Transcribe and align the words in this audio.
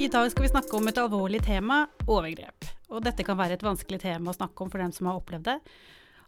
I 0.00 0.08
dag 0.08 0.30
skal 0.30 0.42
vi 0.42 0.48
snakke 0.48 0.76
om 0.78 0.88
et 0.88 0.96
alvorlig 0.96 1.42
tema 1.44 1.82
overgrep. 2.08 2.64
Og 2.88 3.02
dette 3.04 3.20
kan 3.26 3.36
være 3.36 3.58
et 3.58 3.64
vanskelig 3.64 3.98
tema 4.00 4.32
å 4.32 4.36
snakke 4.38 4.64
om 4.64 4.70
for 4.72 4.80
dem 4.80 4.94
som 4.96 5.10
har 5.10 5.18
opplevd 5.18 5.44
det. 5.44 5.56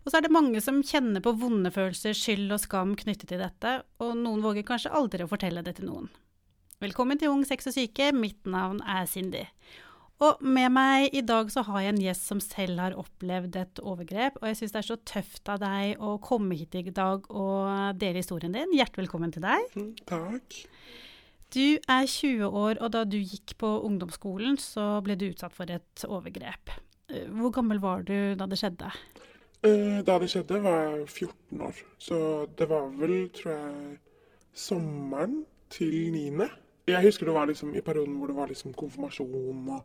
Og 0.02 0.10
så 0.10 0.18
er 0.18 0.26
det 0.26 0.32
mange 0.36 0.60
som 0.60 0.82
kjenner 0.84 1.22
på 1.24 1.32
vonde 1.40 1.70
følelser, 1.72 2.12
skyld 2.12 2.52
og 2.52 2.60
skam 2.60 2.92
knyttet 3.00 3.30
til 3.30 3.40
dette, 3.40 3.70
og 3.96 4.10
noen 4.18 4.42
våger 4.44 4.66
kanskje 4.68 4.92
aldri 4.92 5.24
å 5.24 5.30
fortelle 5.30 5.62
det 5.64 5.78
til 5.78 5.88
noen. 5.88 6.10
Velkommen 6.84 7.16
til 7.16 7.32
Ung 7.32 7.46
sex 7.48 7.70
og 7.70 7.72
syke, 7.78 8.10
mitt 8.12 8.44
navn 8.44 8.82
er 8.84 9.08
Cindy. 9.08 9.46
Og 10.20 10.42
med 10.44 10.68
meg 10.76 11.16
i 11.16 11.22
dag 11.24 11.48
så 11.54 11.64
har 11.64 11.86
jeg 11.86 11.94
en 11.94 12.02
gjest 12.04 12.28
som 12.28 12.42
selv 12.44 12.82
har 12.82 12.98
opplevd 13.00 13.56
et 13.56 13.80
overgrep, 13.80 14.36
og 14.42 14.50
jeg 14.50 14.58
syns 14.58 14.76
det 14.76 14.82
er 14.82 14.88
så 14.90 14.98
tøft 15.14 15.48
av 15.48 15.64
deg 15.64 15.96
å 15.96 16.18
komme 16.20 16.60
hit 16.60 16.76
i 16.76 16.84
dag 16.92 17.24
og 17.32 17.96
dele 17.96 18.20
historien 18.20 18.52
din. 18.52 18.76
Hjertelig 18.76 19.06
velkommen 19.06 19.32
til 19.32 19.48
deg. 19.48 19.80
Takk. 20.12 20.60
Du 21.52 21.76
er 21.88 22.06
20 22.08 22.48
år, 22.48 22.78
og 22.80 22.92
da 22.94 23.02
du 23.04 23.18
gikk 23.18 23.58
på 23.60 23.68
ungdomsskolen, 23.84 24.56
så 24.56 25.02
ble 25.04 25.18
du 25.20 25.26
utsatt 25.28 25.52
for 25.52 25.68
et 25.68 26.04
overgrep. 26.08 26.72
Eh, 27.12 27.26
hvor 27.28 27.52
gammel 27.52 27.80
var 27.82 28.06
du 28.08 28.32
da 28.40 28.46
det 28.48 28.56
skjedde? 28.60 28.88
Eh, 29.60 30.00
da 30.06 30.16
det 30.18 30.30
skjedde, 30.32 30.62
var 30.64 30.78
jeg 30.80 31.08
14 31.08 31.60
år. 31.60 31.82
Så 32.00 32.16
det 32.58 32.68
var 32.70 32.88
vel, 32.96 33.28
tror 33.36 33.52
jeg, 33.52 33.98
sommeren 34.54 35.42
til 35.70 36.12
9. 36.16 36.48
Jeg 36.88 37.04
husker 37.04 37.28
det 37.28 37.34
var 37.34 37.46
liksom 37.46 37.74
i 37.76 37.84
perioden 37.84 38.16
hvor 38.16 38.32
det 38.32 38.36
var 38.36 38.48
liksom 38.48 38.72
konfirmasjon 38.72 39.68
og 39.68 39.84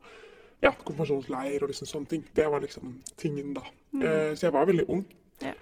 ja, 0.64 0.72
konfirmasjonsleir 0.72 1.62
og 1.62 1.74
liksom 1.74 1.88
sånne 1.88 2.14
ting. 2.16 2.26
Det 2.36 2.48
var 2.48 2.64
liksom 2.64 3.02
tingen 3.18 3.54
da. 3.54 3.68
Mm. 3.92 4.02
Eh, 4.02 4.36
så 4.36 4.48
jeg 4.48 4.54
var 4.56 4.72
veldig 4.72 4.88
ung. 4.90 5.04
Ja. 5.44 5.54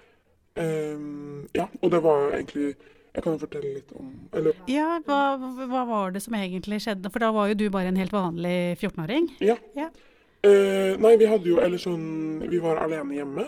Um, 0.56 1.48
ja, 1.54 1.66
og 1.82 1.90
det 1.90 1.98
var 2.02 2.20
jo 2.22 2.28
egentlig 2.30 2.74
Jeg 3.16 3.24
kan 3.24 3.32
jo 3.32 3.40
fortelle 3.40 3.70
litt 3.78 3.92
om 3.96 4.10
Eller 4.36 4.56
Ja, 4.68 4.98
hva, 5.06 5.20
hva 5.40 5.84
var 5.88 6.12
det 6.12 6.20
som 6.24 6.36
egentlig 6.36 6.82
skjedde? 6.84 7.08
For 7.12 7.24
da 7.24 7.30
var 7.32 7.48
jo 7.50 7.56
du 7.56 7.66
bare 7.72 7.88
en 7.88 8.00
helt 8.00 8.12
vanlig 8.12 8.76
14-åring. 8.76 9.30
Ja. 9.40 9.56
Ja. 9.76 9.88
Eh, 10.44 10.98
nei, 11.00 11.14
vi 11.16 11.28
hadde 11.30 11.48
jo 11.48 11.56
Eller 11.64 11.80
sånn 11.80 12.44
Vi 12.52 12.60
var 12.62 12.82
alene 12.84 13.16
hjemme. 13.16 13.46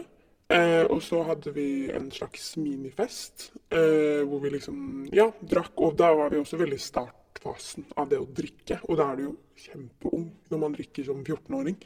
Eh, 0.48 0.86
og 0.88 1.02
så 1.04 1.20
hadde 1.28 1.52
vi 1.52 1.90
en 1.92 2.08
slags 2.14 2.54
minifest 2.56 3.50
eh, 3.68 4.24
hvor 4.24 4.40
vi 4.40 4.54
liksom 4.56 5.08
Ja, 5.12 5.28
drakk. 5.44 5.74
Og 5.84 5.98
da 6.00 6.14
var 6.16 6.32
vi 6.32 6.40
også 6.40 6.60
veldig 6.60 6.78
i 6.80 6.86
startfasen 6.86 7.90
av 8.00 8.08
det 8.08 8.22
å 8.22 8.28
drikke. 8.40 8.80
Og 8.88 8.96
da 8.96 9.10
er 9.12 9.20
du 9.20 9.26
jo 9.26 9.34
kjempeung 9.60 10.30
når 10.48 10.62
man 10.64 10.78
drikker 10.78 11.04
som 11.10 11.20
14-åring. 11.20 11.76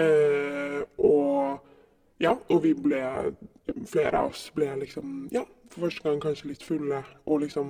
Eh, 0.00 0.80
og 1.04 1.66
ja, 2.20 2.34
og 2.36 2.60
vi 2.62 2.74
ble 2.78 3.00
Flere 3.90 4.20
av 4.20 4.32
oss 4.32 4.48
ble 4.54 4.68
liksom 4.84 5.28
Ja, 5.34 5.44
for 5.70 5.86
første 5.86 6.04
gang 6.04 6.20
kanskje 6.22 6.50
litt 6.50 6.64
fulle 6.66 7.02
og 7.26 7.42
liksom 7.44 7.68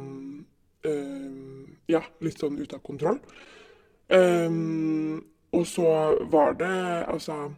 eh, 0.84 1.67
Ja, 1.91 2.03
litt 2.25 2.41
sånn 2.41 2.59
ute 2.61 2.79
av 2.79 2.84
kontroll. 2.87 3.19
Um, 4.11 5.20
og 5.55 5.67
så 5.67 5.91
var 6.33 6.57
det 6.59 7.07
Altså, 7.07 7.53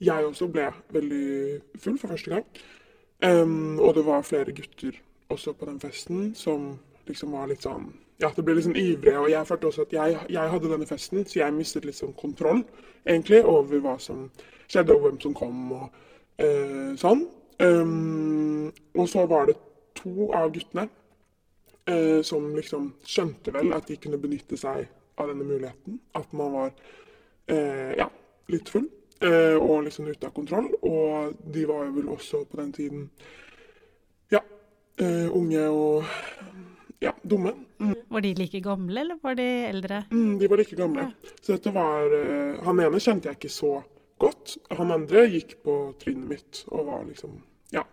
jeg 0.00 0.24
også 0.24 0.48
ble 0.48 0.70
veldig 0.92 1.60
full 1.80 1.98
for 1.98 2.14
første 2.14 2.30
gang. 2.30 2.46
Um, 3.24 3.80
og 3.80 3.94
det 3.94 4.06
var 4.06 4.22
flere 4.22 4.52
gutter 4.52 4.96
også 5.28 5.52
på 5.52 5.66
den 5.66 5.80
festen 5.80 6.34
som 6.34 6.74
liksom 7.06 7.32
var 7.32 7.48
litt 7.48 7.64
sånn 7.64 7.92
Ja, 8.20 8.30
det 8.30 8.44
ble 8.44 8.54
litt 8.54 8.66
sånn 8.68 8.78
ivrige. 8.78 9.18
Og 9.18 9.30
jeg 9.30 9.46
følte 9.46 9.66
også 9.66 9.86
at 9.88 9.92
jeg, 9.92 10.18
jeg 10.30 10.50
hadde 10.50 10.70
denne 10.70 10.86
festen, 10.86 11.24
så 11.26 11.40
jeg 11.40 11.54
mistet 11.56 11.84
litt 11.84 11.98
sånn 11.98 12.14
kontroll 12.16 12.62
egentlig 13.04 13.42
over 13.44 13.80
hva 13.82 13.96
som 14.00 14.28
skjedde, 14.68 14.94
og 14.94 15.02
hvem 15.02 15.18
som 15.20 15.34
kom 15.36 15.72
og 15.74 15.88
eh, 16.38 16.94
sånn. 17.00 17.24
Um, 17.58 18.72
og 18.94 19.08
så 19.08 19.26
var 19.26 19.46
det 19.46 19.54
to 19.94 20.30
av 20.34 20.50
guttene 20.54 20.88
uh, 21.90 22.20
som 22.26 22.48
liksom 22.56 22.90
skjønte 23.06 23.54
vel 23.54 23.70
at 23.76 23.86
de 23.88 23.98
kunne 24.00 24.18
benytte 24.18 24.58
seg 24.58 24.88
av 25.20 25.30
denne 25.30 25.46
muligheten. 25.46 26.00
At 26.18 26.32
man 26.34 26.52
var 26.54 26.74
uh, 26.74 27.92
ja, 27.94 28.08
litt 28.50 28.72
full 28.72 28.88
uh, 29.22 29.56
og 29.60 29.86
liksom 29.86 30.10
ute 30.10 30.28
av 30.28 30.34
kontroll. 30.34 30.72
Og 30.82 31.38
de 31.54 31.66
var 31.70 31.86
jo 31.86 31.96
vel 32.00 32.12
også 32.16 32.44
på 32.48 32.60
den 32.62 32.74
tiden 32.74 33.08
ja, 34.34 34.42
unge 35.34 35.62
og 35.70 36.10
ja, 37.02 37.12
dumme. 37.22 37.52
Mm. 37.78 37.94
Var 38.08 38.22
de 38.22 38.30
like 38.38 38.60
gamle, 38.62 39.00
eller 39.00 39.18
var 39.22 39.34
de 39.38 39.46
eldre? 39.68 40.04
Mm, 40.10 40.38
de 40.40 40.48
var 40.50 40.62
like 40.62 40.78
gamle. 40.78 41.08
Så 41.40 41.56
dette 41.56 41.72
var 41.74 42.14
Han 42.64 42.80
ene 42.80 43.02
kjente 43.02 43.28
jeg 43.28 43.38
ikke 43.38 43.52
så 43.52 43.74
godt. 43.76 43.93
Han 44.78 44.92
andre 44.94 45.26
gikk 45.28 45.58
på 45.64 45.78
trinnet 46.00 46.30
mitt 46.30 46.62
og 46.70 46.86
var 46.88 47.04
liksom 47.08 47.38
ja, 47.74 47.84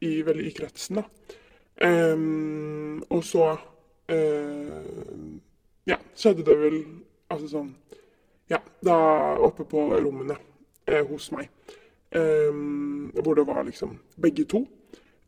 i, 0.00 0.20
veldig 0.26 0.46
i 0.46 0.54
kretsen, 0.56 1.00
da. 1.00 1.36
Um, 1.80 3.00
og 3.08 3.22
så 3.24 3.46
uh, 4.12 4.80
ja, 5.88 5.96
skjedde 6.12 6.44
det 6.44 6.56
vel 6.60 6.76
altså 7.32 7.48
sånn 7.48 7.70
Ja, 8.50 8.58
da 8.84 8.96
oppe 9.40 9.64
på 9.64 9.86
rommene 9.94 10.36
eh, 10.90 11.06
hos 11.06 11.30
meg. 11.32 11.48
Um, 12.10 13.12
hvor 13.14 13.38
det 13.38 13.46
var 13.46 13.62
liksom 13.64 13.94
begge 14.18 14.44
to. 14.50 14.64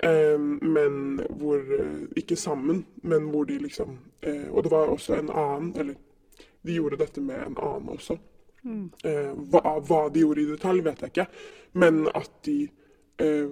Um, 0.02 0.58
men 0.62 1.20
hvor 1.38 1.62
eh, 1.62 2.08
Ikke 2.18 2.36
sammen, 2.36 2.82
men 3.06 3.30
hvor 3.30 3.46
de 3.46 3.60
liksom 3.62 3.94
uh, 4.26 4.48
Og 4.50 4.64
det 4.64 4.72
var 4.72 4.90
også 4.90 5.14
en 5.14 5.30
annen, 5.30 5.70
eller 5.78 5.94
de 6.66 6.74
gjorde 6.74 6.98
dette 6.98 7.22
med 7.22 7.38
en 7.38 7.56
annen 7.56 7.94
også. 7.94 8.18
Eh, 8.64 9.32
hva, 9.50 9.78
hva 9.82 10.04
de 10.12 10.22
gjorde 10.22 10.44
i 10.44 10.50
detalj, 10.52 10.84
vet 10.86 11.02
jeg 11.02 11.12
ikke. 11.12 11.26
Men 11.82 12.04
at 12.14 12.30
de 12.46 12.56
eh, 13.22 13.50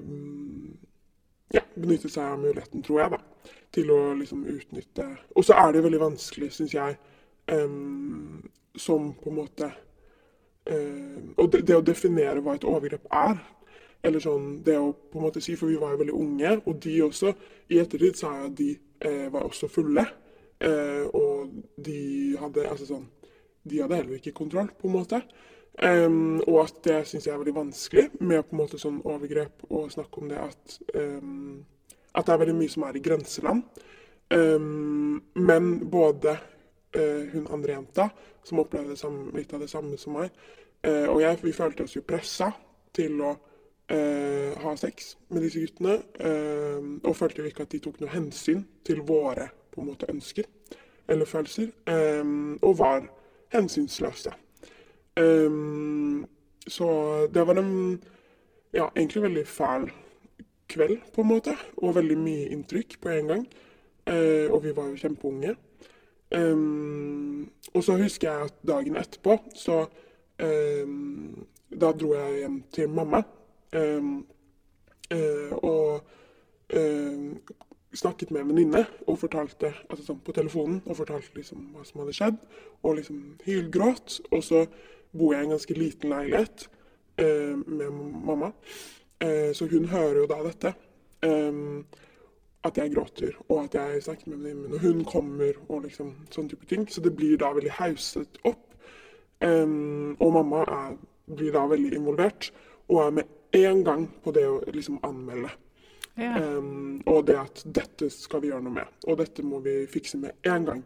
ja, 1.54 1.62
benyttet 1.74 2.12
seg 2.14 2.24
av 2.24 2.42
muligheten, 2.42 2.84
tror 2.86 3.02
jeg, 3.02 3.16
da, 3.16 3.52
til 3.74 3.90
å 3.94 4.00
liksom 4.18 4.44
utnytte 4.50 5.06
Og 5.34 5.46
så 5.46 5.56
er 5.58 5.74
det 5.74 5.84
veldig 5.86 6.02
vanskelig, 6.02 6.50
syns 6.54 6.74
jeg, 6.76 6.98
eh, 7.50 7.78
som 8.78 9.12
på 9.18 9.32
en 9.32 9.38
måte 9.40 9.70
eh, 10.70 11.18
Og 11.36 11.50
det, 11.52 11.64
det 11.66 11.78
å 11.78 11.86
definere 11.86 12.42
hva 12.44 12.54
et 12.58 12.68
overgrep 12.68 13.10
er, 13.10 13.40
eller 14.06 14.22
sånn 14.22 14.60
det 14.64 14.78
å 14.80 14.92
på 14.94 15.18
en 15.18 15.26
måte 15.26 15.42
si, 15.44 15.56
for 15.58 15.68
vi 15.68 15.78
var 15.80 15.94
jo 15.94 16.04
veldig 16.04 16.16
unge, 16.16 16.54
og 16.64 16.78
de 16.84 16.96
også 17.04 17.34
I 17.68 17.82
ettertid 17.82 18.16
sa 18.20 18.32
jeg 18.36 18.50
at 18.50 18.58
de 18.58 18.70
eh, 19.06 19.26
var 19.32 19.44
også 19.48 19.68
fulle. 19.72 20.06
Eh, 20.60 21.04
og 21.16 21.50
de 21.80 22.00
hadde 22.40 22.68
altså 22.68 22.86
sånn 22.88 23.08
De 23.62 23.80
hadde 23.82 23.98
heller 23.98 24.20
ikke 24.20 24.36
kontroll, 24.36 24.70
på 24.78 24.88
en 24.88 24.94
måte. 24.94 25.22
Um, 25.82 26.40
og 26.44 26.64
at 26.66 26.80
det 26.84 26.96
syns 27.08 27.24
jeg 27.24 27.32
er 27.32 27.38
veldig 27.40 27.54
vanskelig 27.56 28.08
med 28.20 28.42
på 28.44 28.52
en 28.52 28.60
måte 28.60 28.78
sånn 28.80 28.98
overgrep 29.06 29.62
å 29.72 29.86
snakke 29.88 30.20
om 30.20 30.28
det 30.28 30.40
at 30.42 30.74
um, 30.98 31.62
At 32.10 32.26
det 32.26 32.34
er 32.34 32.40
veldig 32.42 32.56
mye 32.58 32.72
som 32.72 32.84
er 32.88 32.96
i 32.98 33.02
grenseland. 33.04 33.62
Um, 34.34 35.20
men 35.38 35.68
både 35.90 36.32
uh, 36.96 37.22
hun 37.30 37.46
andre 37.54 37.76
jenta, 37.76 38.08
som 38.44 38.58
opplevde 38.64 38.96
samme, 38.98 39.28
litt 39.36 39.54
av 39.54 39.62
det 39.62 39.70
samme 39.70 39.94
som 39.98 40.18
meg, 40.18 40.34
uh, 40.86 41.06
og 41.12 41.20
jeg, 41.22 41.38
vi 41.44 41.54
følte 41.54 41.86
oss 41.86 41.94
jo 41.94 42.02
pressa 42.02 42.50
til 42.94 43.22
å 43.22 43.30
uh, 43.30 44.58
ha 44.64 44.74
sex 44.78 45.14
med 45.30 45.46
disse 45.46 45.62
guttene. 45.62 46.00
og 47.06 47.16
følte 47.16 47.44
jo 47.44 47.48
ikke 47.48 47.62
at 47.68 47.72
de 47.72 47.82
tok 47.86 48.02
noe 48.02 48.10
hensyn 48.10 48.66
til 48.86 49.04
våre 49.06 49.46
på 49.70 49.80
en 49.80 49.92
måte 49.92 50.10
ønsker 50.10 50.50
eller 51.10 51.26
følelser. 51.26 51.70
og 52.62 52.78
var 52.78 53.06
hensynsløse. 53.52 54.32
Um, 55.20 56.26
så 56.66 56.86
det 57.34 57.46
var 57.46 57.58
en 57.58 58.02
ja, 58.72 58.86
egentlig 58.96 59.22
veldig 59.22 59.46
fæl 59.46 59.90
kveld, 60.68 60.98
på 61.14 61.20
en 61.20 61.28
måte. 61.28 61.56
Og 61.76 61.94
veldig 61.94 62.18
mye 62.18 62.48
inntrykk 62.54 63.00
på 63.02 63.08
en 63.08 63.26
gang. 63.26 63.46
Uh, 64.10 64.52
og 64.52 64.64
vi 64.64 64.76
var 64.76 64.90
jo 64.90 64.96
kjempeunge. 64.96 65.56
Um, 66.36 67.50
og 67.74 67.84
så 67.84 67.96
husker 67.96 68.30
jeg 68.30 68.42
at 68.42 68.54
dagen 68.66 68.96
etterpå, 68.96 69.38
så 69.54 69.86
um, 70.42 71.46
Da 71.80 71.92
dro 71.92 72.14
jeg 72.14 72.38
hjem 72.38 72.62
til 72.72 72.88
mamma. 72.88 73.22
Um, 73.76 74.26
uh, 75.14 75.52
og 75.62 76.00
snakket 77.96 78.30
med 78.30 78.44
en 78.44 78.50
venninne 78.52 78.84
altså 79.10 80.04
sånn 80.04 80.20
på 80.22 80.34
telefonen 80.36 80.80
og 80.86 80.98
fortalte 81.00 81.34
liksom 81.34 81.72
hva 81.74 81.84
som 81.86 82.02
hadde 82.02 82.16
skjedd. 82.16 82.36
Og 82.82 83.00
liksom 83.00 83.22
hylgråt. 83.46 84.20
Og 84.30 84.44
så 84.46 84.66
bor 85.10 85.34
jeg 85.34 85.42
i 85.42 85.48
en 85.48 85.56
ganske 85.56 85.78
liten 85.78 86.14
leilighet 86.14 86.68
eh, 87.18 87.56
med 87.66 87.90
mamma. 88.28 88.52
Eh, 89.20 89.50
så 89.56 89.66
hun 89.70 89.90
hører 89.90 90.22
jo 90.22 90.30
da 90.30 90.42
dette. 90.46 90.74
Eh, 91.26 91.98
at 92.64 92.76
jeg 92.76 92.92
gråter, 92.92 93.36
og 93.48 93.62
at 93.64 93.74
jeg 93.74 94.02
snakker 94.04 94.28
med 94.28 94.38
venninnen 94.38 94.62
min, 94.62 94.74
og 94.74 94.80
hun 94.80 95.04
kommer, 95.04 95.56
og 95.68 95.86
liksom 95.86 96.12
sånn 96.30 96.50
type 96.50 96.66
ting. 96.68 96.84
Så 96.92 97.00
det 97.00 97.14
blir 97.16 97.38
da 97.40 97.54
veldig 97.56 97.72
hauset 97.78 98.40
opp. 98.44 98.66
Em, 99.40 100.16
og 100.20 100.34
mamma 100.34 100.66
er, 100.68 100.98
blir 101.32 101.54
da 101.56 101.64
veldig 101.70 101.94
involvert, 101.96 102.50
og 102.92 103.00
er 103.06 103.14
med 103.16 103.56
en 103.56 103.84
gang 103.84 104.04
på 104.24 104.34
det 104.36 104.44
å 104.44 104.58
liksom 104.76 105.00
anmelde. 105.06 105.54
Em, 106.20 107.00
og 107.08 107.26
det 107.26 107.36
at 107.40 107.62
dette 107.64 108.10
skal 108.12 108.42
vi 108.42 108.50
gjøre 108.50 108.64
noe 108.66 108.76
med, 108.80 108.96
og 109.08 109.20
dette 109.22 109.44
må 109.46 109.62
vi 109.64 109.84
fikse 109.90 110.20
med 110.20 110.48
en 110.48 110.66
gang. 110.68 110.82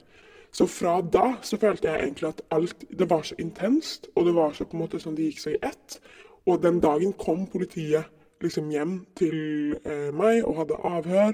Så 0.55 0.69
fra 0.71 1.01
da 1.03 1.33
så 1.43 1.59
følte 1.59 1.91
jeg 1.91 2.03
egentlig 2.05 2.29
at 2.29 2.43
alt 2.55 2.85
Det 2.99 3.09
var 3.11 3.25
så 3.27 3.35
intenst, 3.43 4.07
og 4.15 4.27
det 4.29 4.35
var 4.37 4.53
så 4.55 4.65
på 4.65 4.77
en 4.77 4.85
måte 4.85 5.01
sånn 5.03 5.17
det 5.19 5.33
gikk 5.33 5.43
seg 5.43 5.57
i 5.57 5.65
ett. 5.67 5.99
Og 6.47 6.63
den 6.63 6.79
dagen 6.81 7.17
kom 7.19 7.47
politiet 7.51 8.07
liksom 8.45 8.71
hjem 8.71 8.99
til 9.19 9.39
eh, 9.83 10.11
meg 10.15 10.45
og 10.45 10.61
hadde 10.61 10.79
avhør. 10.91 11.33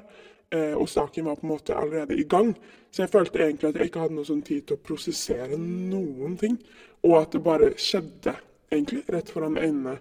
Eh, 0.50 0.72
og 0.72 0.88
saken 0.88 1.26
var 1.28 1.36
på 1.36 1.46
en 1.46 1.52
måte 1.52 1.76
allerede 1.76 2.16
i 2.16 2.24
gang. 2.24 2.54
Så 2.90 3.04
jeg 3.04 3.12
følte 3.12 3.42
egentlig 3.44 3.68
at 3.68 3.76
jeg 3.76 3.90
ikke 3.90 4.06
hadde 4.06 4.16
noe 4.16 4.28
sånn 4.28 4.44
tid 4.46 4.64
til 4.66 4.78
å 4.78 4.84
prosessere 4.88 5.58
noen 5.60 6.38
ting. 6.40 6.56
Og 7.04 7.18
at 7.20 7.36
det 7.36 7.42
bare 7.44 7.74
skjedde, 7.76 8.34
egentlig, 8.72 9.04
rett 9.12 9.30
foran 9.30 9.60
øynene 9.60 9.98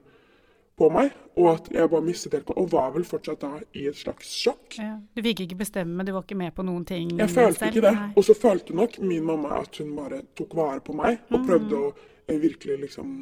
på 0.80 0.90
meg. 0.94 1.12
Og 1.40 1.50
at 1.54 1.70
jeg 1.72 1.90
bare 1.92 2.04
mistet 2.04 2.36
helt 2.36 2.50
Og 2.52 2.68
var 2.72 2.92
vel 2.96 3.06
fortsatt 3.08 3.42
da 3.44 3.52
i 3.80 3.86
et 3.88 3.98
slags 3.98 4.28
sjokk. 4.42 4.78
Ja. 4.80 4.98
Du 5.16 5.24
fikk 5.24 5.46
ikke 5.46 5.60
bestemme, 5.62 6.04
du 6.04 6.14
var 6.16 6.26
ikke 6.26 6.40
med 6.40 6.56
på 6.56 6.66
noen 6.68 6.86
ting 6.88 7.14
Jeg 7.16 7.32
følte 7.32 7.66
selv. 7.66 7.76
ikke 7.78 7.86
det. 7.88 7.96
Og 8.20 8.28
så 8.28 8.36
følte 8.38 8.76
nok 8.76 9.00
min 9.04 9.26
mamma 9.26 9.60
at 9.62 9.80
hun 9.82 9.94
bare 9.96 10.24
tok 10.36 10.56
vare 10.60 10.84
på 10.84 10.96
meg, 10.98 11.22
og 11.30 11.46
prøvde 11.48 11.76
mm. 11.76 11.84
å 11.84 12.10
eh, 12.28 12.40
virkelig 12.42 12.80
liksom 12.86 13.14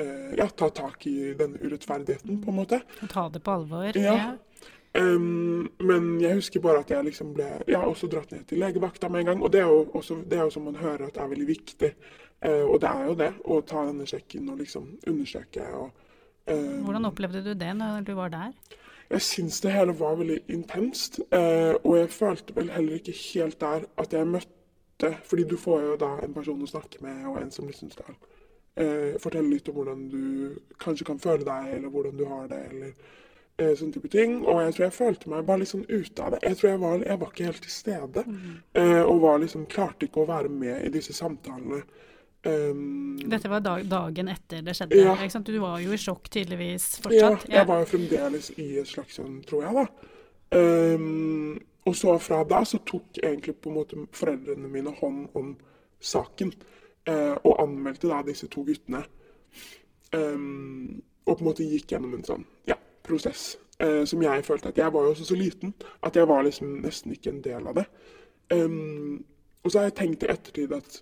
eh, 0.00 0.32
ja, 0.38 0.48
ta 0.48 0.70
tak 0.70 1.06
i 1.10 1.34
denne 1.38 1.60
urettferdigheten, 1.60 2.40
på 2.42 2.52
en 2.52 2.60
måte. 2.62 2.80
Og 3.02 3.12
ta 3.12 3.28
det 3.32 3.42
på 3.44 3.58
alvor. 3.58 3.90
Ja. 4.00 4.16
ja. 4.16 4.34
Um, 4.96 5.66
men 5.84 6.14
jeg 6.22 6.38
husker 6.38 6.62
bare 6.64 6.80
at 6.80 6.90
jeg 6.90 7.04
liksom 7.04 7.34
ble 7.36 7.48
ja, 7.68 7.82
også 7.84 8.08
dratt 8.08 8.30
ned 8.32 8.46
til 8.48 8.62
legevakta 8.62 9.10
med 9.12 9.24
en 9.24 9.32
gang. 9.32 9.42
Og 9.44 9.52
det 9.52 9.60
er 9.60 9.68
jo, 9.68 9.82
også, 9.98 10.22
det 10.24 10.38
er 10.38 10.46
jo 10.46 10.54
som 10.54 10.64
man 10.68 10.78
hører 10.80 11.08
at 11.08 11.18
det 11.18 11.22
er 11.22 11.32
veldig 11.34 11.48
viktig. 11.50 11.92
Uh, 12.46 12.64
og 12.64 12.80
det 12.80 12.88
er 12.88 13.06
jo 13.10 13.16
det, 13.20 13.30
å 13.44 13.60
ta 13.66 13.84
denne 13.88 14.08
sjekken 14.08 14.48
og 14.52 14.60
liksom 14.62 14.88
undersøke. 15.06 15.68
Og, 15.76 16.05
Hvordan 16.46 17.08
opplevde 17.08 17.42
du 17.44 17.52
det 17.58 17.72
når 17.76 18.04
du 18.06 18.12
var 18.14 18.30
der? 18.34 18.52
Jeg 19.10 19.22
syns 19.22 19.60
det 19.62 19.72
hele 19.74 19.94
var 19.98 20.16
veldig 20.18 20.40
intenst. 20.50 21.20
Uh, 21.30 21.74
og 21.82 21.98
jeg 21.98 22.12
følte 22.14 22.56
vel 22.56 22.70
heller 22.74 22.98
ikke 22.98 23.14
helt 23.14 23.60
der 23.60 23.86
at 23.98 24.12
jeg 24.12 24.26
møtte 24.26 25.12
Fordi 25.28 25.44
du 25.44 25.58
får 25.60 25.80
jo 25.80 25.96
da 26.00 26.14
en 26.24 26.32
person 26.32 26.62
å 26.64 26.66
snakke 26.70 27.02
med, 27.04 27.26
og 27.28 27.36
en 27.36 27.50
som 27.52 27.66
liksom 27.68 27.90
skal 27.92 28.14
fortelle 29.20 29.50
litt 29.50 29.68
om 29.68 29.74
hvordan 29.76 30.06
du 30.08 30.22
kanskje 30.80 31.04
kan 31.04 31.18
føle 31.20 31.44
deg, 31.44 31.66
eller 31.74 31.92
hvordan 31.92 32.16
du 32.16 32.24
har 32.24 32.46
det. 32.48 32.60
eller 32.70 32.94
sånne 33.56 33.76
sånn 33.80 33.92
type 33.94 34.10
ting. 34.12 34.38
Og 34.44 34.60
jeg 34.62 34.74
tror 34.74 34.84
jeg 34.84 34.96
følte 34.96 35.30
meg 35.32 35.46
bare 35.48 35.62
litt 35.62 35.72
sånn 35.72 35.86
ute 35.88 36.24
av 36.24 36.34
det. 36.34 36.42
Jeg 36.44 36.58
tror 36.58 36.70
jeg 36.70 36.80
var, 36.82 37.04
jeg 37.06 37.20
var 37.20 37.30
ikke 37.32 37.48
helt 37.48 37.62
til 37.64 37.72
stede. 37.72 38.24
Mm. 38.26 38.58
Og 39.08 39.20
var 39.22 39.40
liksom, 39.40 39.68
klarte 39.72 40.08
ikke 40.08 40.24
å 40.24 40.28
være 40.28 40.52
med 40.52 40.84
i 40.84 40.92
disse 40.92 41.16
samtalene. 41.16 41.82
Um, 42.46 43.18
Dette 43.26 43.48
var 43.50 43.60
dag, 43.60 43.86
dagen 43.90 44.28
etter 44.30 44.62
det 44.62 44.76
skjedde? 44.78 44.98
Ja. 45.00 45.14
Ikke 45.18 45.34
sant? 45.34 45.48
Du 45.50 45.58
var 45.62 45.80
jo 45.82 45.94
i 45.94 45.98
sjokk 45.98 46.28
tydeligvis 46.30 47.00
fortsatt? 47.02 47.48
Ja, 47.48 47.58
jeg 47.58 47.68
var 47.70 47.82
jo 47.82 47.88
fremdeles 47.90 48.50
i 48.54 48.68
et 48.82 48.90
slags 48.90 49.18
sånn, 49.18 49.40
tror 49.48 49.66
jeg, 49.66 49.80
da. 49.80 50.12
Um, 50.54 51.56
og 51.86 51.96
så 51.98 52.14
fra 52.22 52.44
da 52.46 52.62
så 52.66 52.78
tok 52.86 53.18
egentlig 53.18 53.56
på 53.58 53.72
en 53.72 53.78
måte 53.80 53.98
foreldrene 54.14 54.70
mine 54.70 54.94
hånd 55.00 55.36
om 55.38 55.52
saken. 56.02 56.52
Uh, 57.06 57.34
og 57.46 57.60
anmeldte 57.62 58.10
da 58.10 58.22
disse 58.26 58.48
to 58.50 58.64
guttene. 58.66 59.04
Um, 60.14 61.02
og 61.26 61.36
på 61.36 61.42
en 61.42 61.48
måte 61.48 61.66
gikk 61.66 61.94
gjennom 61.94 62.14
en 62.14 62.26
sånn 62.26 62.46
ja, 62.70 62.78
prosess. 63.06 63.56
uh, 63.82 64.04
som 64.06 64.22
jeg 64.22 64.44
følte 64.46 64.70
at 64.70 64.78
jeg 64.78 64.92
var 64.94 65.06
jo 65.06 65.14
også 65.14 65.26
så 65.28 65.36
liten 65.38 65.74
at 66.06 66.16
jeg 66.16 66.28
var 66.30 66.46
liksom 66.46 66.78
nesten 66.84 67.14
ikke 67.14 67.34
en 67.34 67.42
del 67.44 67.66
av 67.66 67.80
det. 67.80 67.86
Um, 68.54 69.24
og 69.62 69.72
så 69.72 69.80
har 69.80 69.88
jeg 69.88 69.98
tenkt 69.98 70.22
i 70.22 70.30
ettertid 70.30 70.74
at 70.74 71.00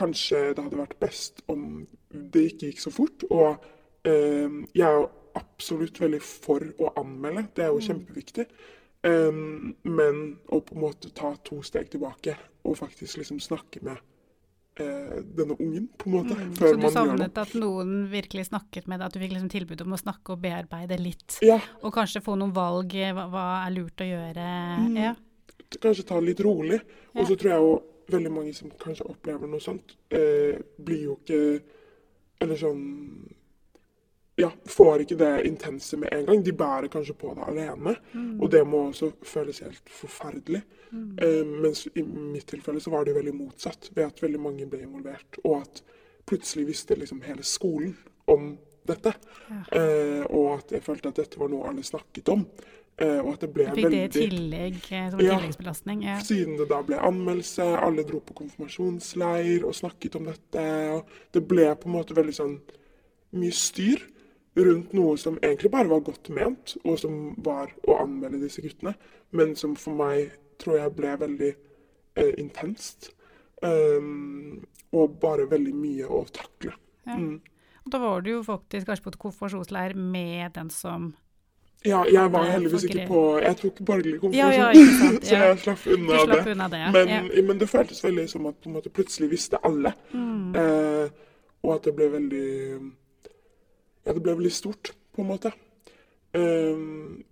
kanskje 0.00 0.50
det 0.56 0.64
hadde 0.64 0.80
vært 0.80 0.98
best 1.02 1.44
om 1.52 1.84
det 2.10 2.46
ikke 2.50 2.72
gikk 2.72 2.84
så 2.84 2.92
fort. 2.94 3.24
Og 3.30 3.64
um, 4.08 4.62
jeg 4.74 4.86
er 4.86 4.98
jo 4.98 5.08
absolutt 5.38 6.00
veldig 6.02 6.20
for 6.24 6.64
å 6.82 6.92
anmelde, 7.00 7.46
det 7.56 7.66
er 7.66 7.72
jo 7.72 7.80
mm. 7.80 7.88
kjempeviktig. 7.88 8.46
Um, 9.00 9.74
men 9.88 10.22
å 10.52 10.60
på 10.64 10.76
en 10.76 10.82
måte 10.82 11.12
ta 11.16 11.32
to 11.46 11.62
steg 11.64 11.88
tilbake 11.92 12.36
og 12.68 12.76
faktisk 12.76 13.20
liksom 13.20 13.38
snakke 13.40 13.80
med 13.86 13.96
eh, 14.76 15.22
denne 15.24 15.56
ungen, 15.56 15.86
på 15.96 16.10
en 16.10 16.16
måte. 16.18 16.36
Mm, 16.36 16.50
så 16.58 16.72
du 16.76 16.84
savnet 16.92 17.38
at 17.40 17.54
noen 17.56 18.02
virkelig 18.12 18.50
snakket 18.50 18.90
med 18.90 19.00
deg, 19.00 19.06
at 19.06 19.16
du 19.16 19.22
fikk 19.22 19.32
liksom 19.32 19.52
tilbud 19.54 19.86
om 19.86 19.96
å 19.96 20.00
snakke 20.02 20.34
og 20.34 20.42
bearbeide 20.42 20.98
litt? 21.00 21.38
Ja. 21.44 21.56
Og 21.80 21.94
kanskje 21.96 22.20
få 22.24 22.36
noen 22.36 22.52
valg, 22.56 22.92
hva, 22.92 23.24
hva 23.32 23.46
er 23.62 23.72
lurt 23.78 24.04
å 24.04 24.10
gjøre? 24.10 24.50
Mm, 24.84 25.00
ja. 25.00 25.14
Kanskje 25.80 26.04
ta 26.04 26.20
det 26.20 26.32
litt 26.32 26.44
rolig. 26.44 26.82
Og 27.16 27.24
så 27.24 27.38
tror 27.38 27.52
jeg 27.54 27.64
jo 27.64 27.72
veldig 28.12 28.32
mange 28.32 28.54
som 28.56 28.72
kanskje 28.80 29.08
opplever 29.10 29.50
noe 29.50 29.62
sånt, 29.62 29.96
eh, 30.10 30.58
blir 30.78 31.04
jo 31.10 31.18
ikke 31.20 31.60
Eller 32.40 32.56
sånn 32.56 32.80
ja, 34.40 34.50
får 34.64 35.02
ikke 35.04 35.16
det 35.20 35.30
intense 35.44 35.96
med 36.00 36.12
en 36.12 36.24
gang. 36.26 36.42
De 36.44 36.52
bærer 36.56 36.88
kanskje 36.88 37.14
på 37.20 37.34
det 37.36 37.44
alene. 37.44 37.94
Mm. 38.12 38.40
Og 38.40 38.50
det 38.50 38.62
må 38.64 38.86
også 38.88 39.10
føles 39.26 39.60
helt 39.64 39.92
forferdelig. 39.92 40.62
Mm. 40.90 41.18
Eh, 41.22 41.42
mens 41.46 41.84
i 41.94 42.02
mitt 42.02 42.48
tilfelle 42.48 42.80
så 42.80 42.92
var 42.94 43.04
det 43.04 43.18
veldig 43.18 43.34
motsatt, 43.36 43.90
ved 43.94 44.06
at 44.06 44.22
veldig 44.22 44.40
mange 44.40 44.68
ble 44.70 44.80
involvert. 44.86 45.40
Og 45.44 45.60
at 45.60 45.82
plutselig 46.26 46.70
visste 46.70 46.96
liksom 46.96 47.20
hele 47.26 47.44
skolen 47.44 47.96
om 48.32 48.54
dette. 48.88 49.12
Ja. 49.50 49.62
Eh, 49.80 50.24
og 50.24 50.54
at 50.58 50.72
jeg 50.72 50.86
følte 50.88 51.12
at 51.12 51.20
dette 51.20 51.40
var 51.40 51.52
noe 51.52 51.68
alle 51.68 51.84
snakket 51.86 52.32
om. 52.32 52.46
Eh, 53.00 53.18
og 53.22 53.32
at 53.32 53.44
det 53.46 53.48
ble 53.54 53.64
veldig 53.70 53.80
Fikk 53.80 53.94
det 53.94 54.00
i 54.02 54.28
tillegg 54.28 54.78
eh, 54.92 55.06
som 55.08 55.22
ja, 55.24 55.36
tilleggsbelastning? 55.38 56.02
Ja. 56.04 56.18
Siden 56.24 56.58
det 56.60 56.66
da 56.68 56.82
ble 56.84 56.98
anmeldelse, 57.00 57.64
alle 57.80 58.04
dro 58.08 58.20
på 58.24 58.36
konfirmasjonsleir 58.42 59.64
og 59.64 59.76
snakket 59.78 60.18
om 60.20 60.28
dette. 60.28 60.64
og 60.92 61.08
Det 61.32 61.42
ble 61.48 61.70
på 61.80 61.88
en 61.88 61.96
måte 61.96 62.16
veldig 62.18 62.36
sånn 62.36 62.58
mye 63.40 63.56
styr 63.56 64.04
rundt 64.60 64.92
noe 64.92 65.14
som 65.16 65.38
egentlig 65.40 65.70
bare 65.72 65.88
var 65.88 66.02
godt 66.04 66.28
ment, 66.36 66.74
og 66.84 66.98
som 67.00 67.16
var 67.40 67.72
å 67.88 67.96
anmelde 68.02 68.42
disse 68.42 68.60
guttene, 68.60 68.92
men 69.32 69.54
som 69.56 69.76
for 69.78 69.96
meg 69.96 70.34
tror 70.60 70.82
jeg 70.82 70.94
ble 70.98 71.14
veldig 71.22 71.50
eh, 71.54 72.34
intenst. 72.42 73.14
Um, 73.62 74.60
og 74.96 75.16
bare 75.22 75.46
veldig 75.48 75.72
mye 75.76 76.08
å 76.08 76.24
takle. 76.34 76.74
Ja. 77.06 77.16
Mm. 77.16 77.38
Da 77.90 78.00
var 78.02 78.20
du 78.24 78.30
jo 78.34 78.40
faktisk 78.44 78.88
kanskje 78.90 79.06
på 79.06 79.12
et 79.14 79.20
konfirmasjonsleir 79.22 79.96
med 79.96 80.52
den 80.58 80.68
som 80.74 81.14
ja, 81.84 82.02
jeg 82.12 82.32
var 82.32 82.44
heldigvis 82.44 82.84
ikke 82.84 83.06
på 83.08 83.20
Jeg 83.40 83.56
tok 83.56 83.78
borgerlig 83.88 84.18
konfirmasjon, 84.20 84.60
ja, 84.60 84.72
ja, 84.76 85.20
så 85.28 85.38
jeg 85.38 85.58
slapp 85.62 85.86
unna, 85.94 86.18
slapp 86.24 86.44
det. 86.44 86.52
unna 86.52 86.68
det. 86.68 86.80
Men, 86.92 87.30
men, 87.46 87.60
det 87.60 87.68
føltes 87.70 88.04
veldig 88.04 88.26
som 88.28 88.48
at 88.50 88.68
måte 88.68 88.92
plutselig 88.92 89.30
visste 89.30 89.60
alle. 89.64 89.94
Mm. 90.12 90.56
Eh, 90.60 91.06
og 91.62 91.74
at 91.74 91.88
det 91.88 91.94
ble 91.96 92.08
veldig 92.12 92.48
ja, 94.04 94.12
det 94.12 94.20
ble 94.20 94.34
veldig 94.34 94.52
stort, 94.52 94.92
på 95.14 95.24
en 95.24 95.30
måte. 95.30 95.52
Um, 96.32 97.22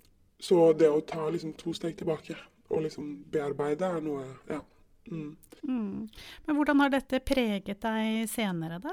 så 0.40 0.72
det 0.78 0.88
å 0.90 1.02
ta 1.06 1.28
liksom 1.30 1.54
to 1.58 1.72
steg 1.76 1.96
tilbake 1.98 2.36
og 2.68 2.82
liksom 2.84 3.12
bearbeide 3.32 3.86
er 3.86 4.02
noe 4.04 4.24
Ja. 4.48 4.62
Mm. 5.08 5.36
Mm. 5.62 6.08
Men 6.46 6.56
hvordan 6.56 6.80
har 6.80 6.90
dette 6.92 7.20
preget 7.24 7.80
deg 7.82 8.28
senere, 8.30 8.78
da? 8.82 8.92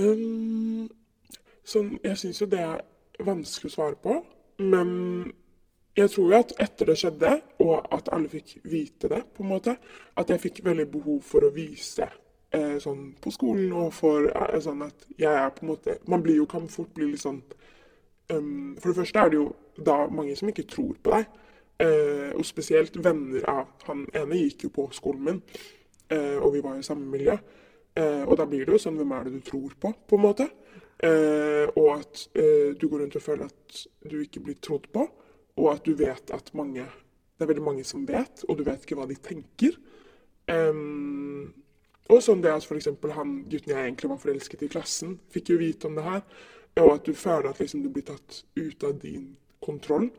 Um, 0.00 0.88
sånn, 1.64 1.98
jeg 2.02 2.16
syns 2.20 2.40
jo 2.40 2.48
det 2.50 2.62
er 2.64 2.80
vanskelig 3.24 3.70
å 3.70 3.74
svare 3.74 3.98
på. 4.02 4.18
Men 4.58 4.90
jeg 5.96 6.12
tror 6.12 6.32
jo 6.32 6.38
at 6.38 6.54
etter 6.60 6.90
det 6.90 6.98
skjedde, 7.00 7.32
og 7.64 7.88
at 7.94 8.10
alle 8.12 8.28
fikk 8.28 8.58
vite 8.68 9.08
det, 9.12 9.22
på 9.34 9.44
en 9.44 9.52
måte, 9.54 9.76
at 10.16 10.30
jeg 10.32 10.42
fikk 10.42 10.62
veldig 10.66 10.88
behov 10.92 11.22
for 11.24 11.46
å 11.46 11.52
vise 11.54 12.08
eh, 12.52 12.76
sånn 12.82 13.14
på 13.22 13.32
skolen 13.32 13.72
og 13.72 13.94
for 13.96 14.28
eh, 14.28 14.58
sånn 14.64 14.84
at 14.86 15.06
jeg 15.16 15.32
er 15.32 15.54
på 15.56 15.64
en 15.64 15.72
måte 15.72 15.96
Man 16.08 16.22
blir 16.24 16.42
jo, 16.42 16.46
kan 16.50 16.68
fort 16.68 16.92
bli 16.94 17.10
litt 17.12 17.22
sånn 17.22 17.40
um, 18.32 18.76
For 18.80 18.90
det 18.90 18.98
første 19.00 19.22
er 19.22 19.32
det 19.32 19.40
jo 19.40 19.48
da 19.76 19.96
mange 20.12 20.36
som 20.36 20.48
ikke 20.48 20.68
tror 20.72 20.94
på 21.04 21.12
deg. 21.12 21.26
Eh, 21.84 22.30
og 22.32 22.46
spesielt 22.48 22.94
venner 23.04 23.44
av 23.52 23.66
han 23.84 24.06
ene 24.16 24.38
gikk 24.40 24.64
jo 24.64 24.70
på 24.72 24.86
skolen 24.96 25.26
min, 25.26 25.40
eh, 26.08 26.38
og 26.40 26.54
vi 26.54 26.62
var 26.64 26.78
i 26.78 26.86
samme 26.86 27.04
miljø. 27.12 27.34
Eh, 27.96 28.22
og 28.26 28.36
da 28.38 28.46
blir 28.48 28.66
det 28.66 28.74
jo 28.74 28.80
sånn 28.82 28.98
Hvem 29.00 29.12
er 29.16 29.26
det 29.26 29.38
du 29.38 29.44
tror 29.46 29.74
på, 29.80 29.92
på 30.08 30.18
en 30.18 30.24
måte? 30.24 30.48
Eh, 30.96 31.68
og 31.76 31.88
at 31.98 32.22
du 32.36 32.84
går 32.88 33.02
rundt 33.02 33.16
og 33.18 33.24
føler 33.24 33.50
at 33.50 33.80
du 34.08 34.18
ikke 34.22 34.40
blir 34.44 34.56
trodd 34.64 34.86
på, 34.92 35.04
og 35.56 35.66
at 35.72 35.84
du 35.84 35.92
vet 35.96 36.32
at 36.32 36.52
mange 36.56 36.84
Det 37.36 37.44
er 37.44 37.50
veldig 37.50 37.64
mange 37.64 37.84
som 37.84 38.06
vet, 38.08 38.46
og 38.48 38.56
du 38.56 38.62
vet 38.64 38.84
ikke 38.84 38.96
hva 38.96 39.04
de 39.08 39.16
tenker. 39.20 39.74
Og 42.08 42.22
sånn 42.24 42.40
det 42.40 42.52
at 42.54 42.64
f.eks. 42.64 42.86
han 43.12 43.34
gutten 43.50 43.72
jeg 43.74 43.82
egentlig 43.82 44.08
var 44.08 44.20
forelsket 44.22 44.62
i 44.64 44.70
klassen, 44.72 45.18
fikk 45.34 45.50
jo 45.52 45.58
vite 45.60 45.90
om 45.90 45.98
det 45.98 46.04
her. 46.06 46.22
Og 46.80 46.92
at 46.94 47.04
du 47.08 47.12
føler 47.12 47.50
at 47.50 47.60
liksom, 47.60 47.82
du 47.82 47.90
blir 47.92 48.06
tatt 48.06 48.42
ut 48.56 48.84
av 48.88 48.96
din 49.02 49.34
kontroll. 49.64 50.10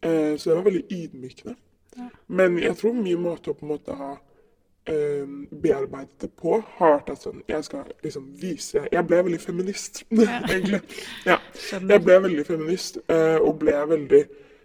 Eh, 0.00 0.36
så 0.36 0.50
det 0.50 0.56
var 0.56 0.66
veldig 0.68 0.84
ydmykende. 0.90 1.54
Ja. 1.96 2.08
Men 2.26 2.58
jeg 2.60 2.76
tror 2.78 2.96
min 2.96 3.22
måte 3.22 3.52
å 3.52 3.56
på 3.56 3.66
en 3.66 3.72
måte 3.72 3.96
ha 3.96 4.12
eh, 4.86 5.26
bearbeidet 5.62 6.20
det 6.20 6.30
på, 6.38 6.58
har 6.76 6.96
vært 6.96 7.12
at 7.14 7.24
sånn 7.24 7.42
Jeg 7.48 7.64
skal 7.66 7.90
liksom 8.04 8.28
vise 8.40 8.84
Jeg 8.92 9.06
ble 9.06 9.22
veldig 9.26 9.40
feminist, 9.40 10.02
ja. 10.10 10.40
egentlig. 10.48 10.82
Ja. 11.26 11.38
Jeg 11.78 12.02
ble 12.04 12.18
veldig 12.26 12.46
feminist, 12.48 12.98
uh, 13.10 13.38
og 13.40 13.60
ble 13.62 13.76
veldig 13.94 14.22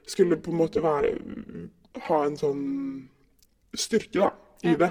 Skulle 0.08 0.40
på 0.42 0.54
en 0.54 0.62
måte 0.62 0.84
være 0.84 1.16
Ha 2.08 2.22
en 2.26 2.38
sånn 2.40 2.66
styrke, 3.78 4.24
da, 4.24 4.30
i 4.66 4.74
det. 4.80 4.90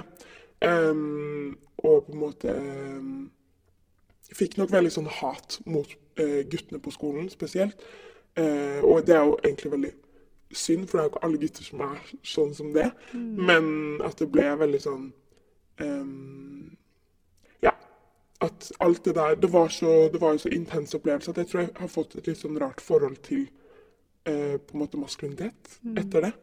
Um, 0.63 1.57
og 1.83 2.05
på 2.05 2.13
en 2.13 2.21
måte 2.21 2.53
um, 2.53 3.27
Fikk 4.27 4.57
nok 4.59 4.71
veldig 4.73 4.91
sånn 4.91 5.09
hat 5.19 5.59
mot 5.65 5.87
uh, 6.19 6.41
guttene 6.51 6.81
på 6.83 6.91
skolen 6.91 7.29
spesielt. 7.31 7.79
Uh, 8.37 8.83
og 8.83 9.05
det 9.07 9.15
er 9.15 9.23
jo 9.23 9.37
egentlig 9.39 9.71
veldig 9.71 9.91
synd, 10.51 10.87
for 10.87 10.97
det 10.97 11.03
er 11.03 11.07
jo 11.07 11.13
ikke 11.13 11.23
alle 11.27 11.39
gutter 11.41 11.67
som 11.67 11.83
er 11.87 12.11
sånn 12.23 12.53
som 12.55 12.73
det. 12.75 12.87
Mm. 13.13 13.29
Men 13.49 13.69
at 14.07 14.19
det 14.21 14.29
ble 14.31 14.47
veldig 14.63 14.81
sånn 14.83 15.05
um, 15.83 16.75
Ja. 17.65 17.73
At 18.43 18.71
alt 18.83 19.03
det 19.05 19.15
der 19.17 19.35
Det 19.35 19.51
var 19.53 19.69
så, 19.73 20.09
det 20.13 20.21
var 20.21 20.35
en 20.35 20.43
så 20.43 20.51
intens 20.53 20.95
opplevelse 20.95 21.33
at 21.33 21.41
jeg 21.43 21.51
tror 21.51 21.63
jeg 21.63 21.73
har 21.79 21.91
fått 21.91 22.15
et 22.15 22.29
litt 22.29 22.41
sånn 22.41 22.59
rart 22.61 22.81
forhold 22.81 23.19
til 23.27 23.47
uh, 24.29 24.57
på 24.57 24.75
en 24.75 24.83
måte 24.83 25.01
maskulinitet 25.01 25.79
mm. 25.81 25.97
etter 26.03 26.29
det. 26.29 26.33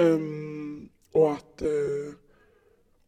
Um, 0.00 0.90
og 1.12 1.34
at 1.36 1.64
uh, 1.68 2.12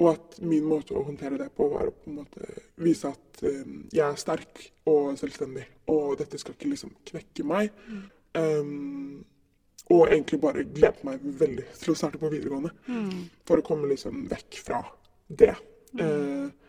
og 0.02 0.08
at 0.10 0.40
min 0.42 0.64
måte 0.66 0.94
å 0.96 1.04
håndtere 1.06 1.38
det 1.38 1.52
på 1.54 1.68
var 1.70 1.86
å 1.86 1.94
på 1.94 2.10
en 2.10 2.18
måte 2.18 2.48
vise 2.82 3.12
at 3.14 3.44
um, 3.46 3.84
jeg 3.94 4.02
er 4.04 4.18
sterk 4.18 4.64
og 4.90 5.14
selvstendig, 5.20 5.64
og 5.92 6.16
dette 6.18 6.40
skal 6.40 6.56
ikke 6.56 6.72
liksom 6.72 6.96
knekke 7.06 7.46
meg. 7.46 7.70
Mm. 7.86 8.02
Um, 8.34 9.22
og 9.92 10.08
egentlig 10.08 10.40
bare 10.40 10.64
gledet 10.64 11.04
meg 11.04 11.24
veldig 11.40 11.66
til 11.76 11.92
å 11.92 11.98
starte 11.98 12.20
på 12.20 12.30
videregående. 12.32 12.72
Mm. 12.88 13.26
For 13.44 13.60
å 13.60 13.66
komme 13.66 13.90
liksom 13.90 14.24
vekk 14.30 14.60
fra 14.64 14.80
det. 15.28 15.54
Mm. 15.92 16.04
Eh, 16.04 16.64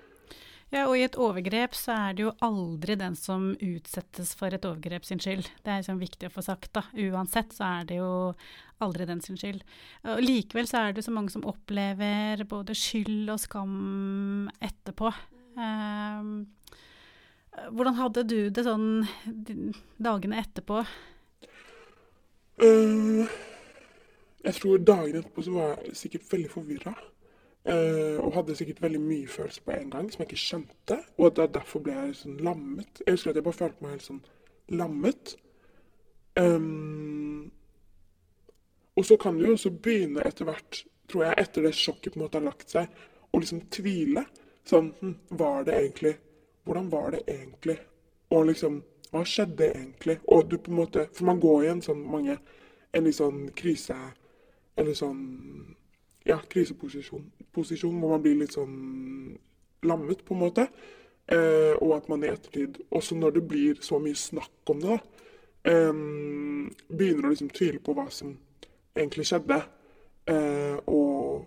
ja, 0.73 0.81
og 0.89 0.97
i 0.97 1.05
et 1.05 1.15
overgrep 1.21 1.75
så 1.77 1.93
er 1.93 2.15
det 2.17 2.25
jo 2.25 2.33
aldri 2.43 2.97
den 2.99 3.15
som 3.15 3.51
utsettes 3.63 4.33
for 4.35 4.51
et 4.51 4.65
overgrep 4.67 5.05
sin 5.07 5.21
skyld. 5.23 5.47
Det 5.63 5.71
er 5.71 5.79
liksom 5.79 6.01
viktig 6.01 6.27
å 6.27 6.33
få 6.33 6.43
sagt, 6.43 6.73
da. 6.75 6.83
Uansett 7.05 7.55
så 7.55 7.67
er 7.77 7.87
det 7.87 7.99
jo 8.01 8.09
aldri 8.83 9.07
den 9.07 9.21
sin 9.23 9.39
skyld. 9.39 9.63
Og 10.11 10.23
likevel 10.25 10.67
så 10.67 10.81
er 10.81 10.97
det 10.97 11.05
så 11.05 11.13
mange 11.15 11.31
som 11.31 11.45
opplever 11.47 12.43
både 12.49 12.75
skyld 12.75 13.31
og 13.31 13.39
skam 13.45 14.49
etterpå. 14.59 15.13
Eh, 15.55 16.21
hvordan 17.71 17.99
hadde 18.01 18.25
du 18.27 18.39
det 18.51 18.65
sånn 18.65 19.05
dagene 20.01 20.41
etterpå? 20.43 20.83
Uh, 22.61 23.25
jeg 24.45 24.53
tror 24.55 24.77
dagene 24.77 25.19
etterpå 25.19 25.43
så 25.43 25.51
var 25.55 25.75
jeg 25.83 25.97
sikkert 25.99 26.31
veldig 26.31 26.51
forvirra. 26.51 26.95
Uh, 27.65 28.21
og 28.21 28.35
hadde 28.35 28.55
sikkert 28.55 28.81
veldig 28.83 29.01
mye 29.01 29.27
følelser 29.27 29.63
på 29.65 29.73
en 29.73 29.89
gang 29.89 30.11
som 30.11 30.21
jeg 30.21 30.29
ikke 30.29 30.43
skjønte. 30.43 30.99
Og 31.17 31.33
da, 31.37 31.47
derfor 31.49 31.81
ble 31.85 31.95
jeg 31.97 32.17
sånn 32.19 32.37
lammet. 32.45 33.01
Jeg 33.01 33.17
husker 33.17 33.33
at 33.33 33.39
jeg 33.39 33.47
bare 33.47 33.59
følte 33.59 33.85
meg 33.85 33.95
helt 33.95 34.05
sånn 34.05 34.23
lammet. 34.77 35.35
Um, 36.39 37.51
og 38.95 39.05
så 39.07 39.17
kan 39.17 39.37
du 39.37 39.47
jo 39.47 39.55
også 39.55 39.71
begynne 39.71 40.23
etter 40.27 40.47
hvert, 40.47 40.83
tror 41.09 41.25
jeg, 41.25 41.37
etter 41.41 41.65
det 41.65 41.73
sjokket 41.75 42.13
på 42.13 42.19
en 42.19 42.25
måte 42.25 42.39
har 42.39 42.47
lagt 42.47 42.71
seg, 42.71 42.91
å 43.31 43.41
liksom 43.41 43.65
tvile. 43.73 44.25
Sånn 44.65 44.93
hm, 44.99 45.17
Var 45.37 45.65
det 45.67 45.73
egentlig 45.77 46.15
Hvordan 46.65 46.87
var 46.89 47.11
det 47.13 47.19
egentlig? 47.29 47.75
Og 48.33 48.47
liksom 48.47 48.79
Hva 49.11 49.23
skjedde 49.27 49.69
egentlig? 49.71 50.19
Og 50.27 50.49
du 50.49 50.57
på 50.57 50.71
en 50.71 50.79
måte 50.79 51.07
For 51.13 51.27
man 51.29 51.39
går 51.43 51.63
i 51.63 51.71
en 51.73 51.81
sånn 51.85 52.01
mange 52.09 52.37
En 52.95 53.05
litt 53.05 53.17
sånn 53.19 53.49
krise 53.57 53.97
Eller 54.75 54.97
sånn 54.97 55.21
ja, 56.25 56.39
kriseposisjon 56.49 57.27
posisjon 57.55 57.99
hvor 58.01 58.15
man 58.15 58.23
blir 58.23 58.39
litt 58.39 58.55
sånn 58.55 58.75
lammet, 59.85 60.23
på 60.25 60.35
en 60.35 60.41
måte. 60.41 60.67
Eh, 61.31 61.73
og 61.79 61.95
at 61.97 62.09
man 62.11 62.25
i 62.25 62.31
ettertid, 62.31 62.81
også 62.93 63.17
når 63.17 63.37
det 63.37 63.43
blir 63.49 63.81
så 63.85 63.99
mye 64.01 64.17
snakk 64.17 64.73
om 64.73 64.81
det, 64.83 64.99
eh, 65.69 65.93
begynner 66.89 67.27
å 67.29 67.33
liksom 67.33 67.51
tvile 67.53 67.81
på 67.81 67.95
hva 67.97 68.07
som 68.13 68.35
egentlig 68.95 69.27
skjedde. 69.29 69.61
Eh, 70.33 70.77
og 70.89 71.45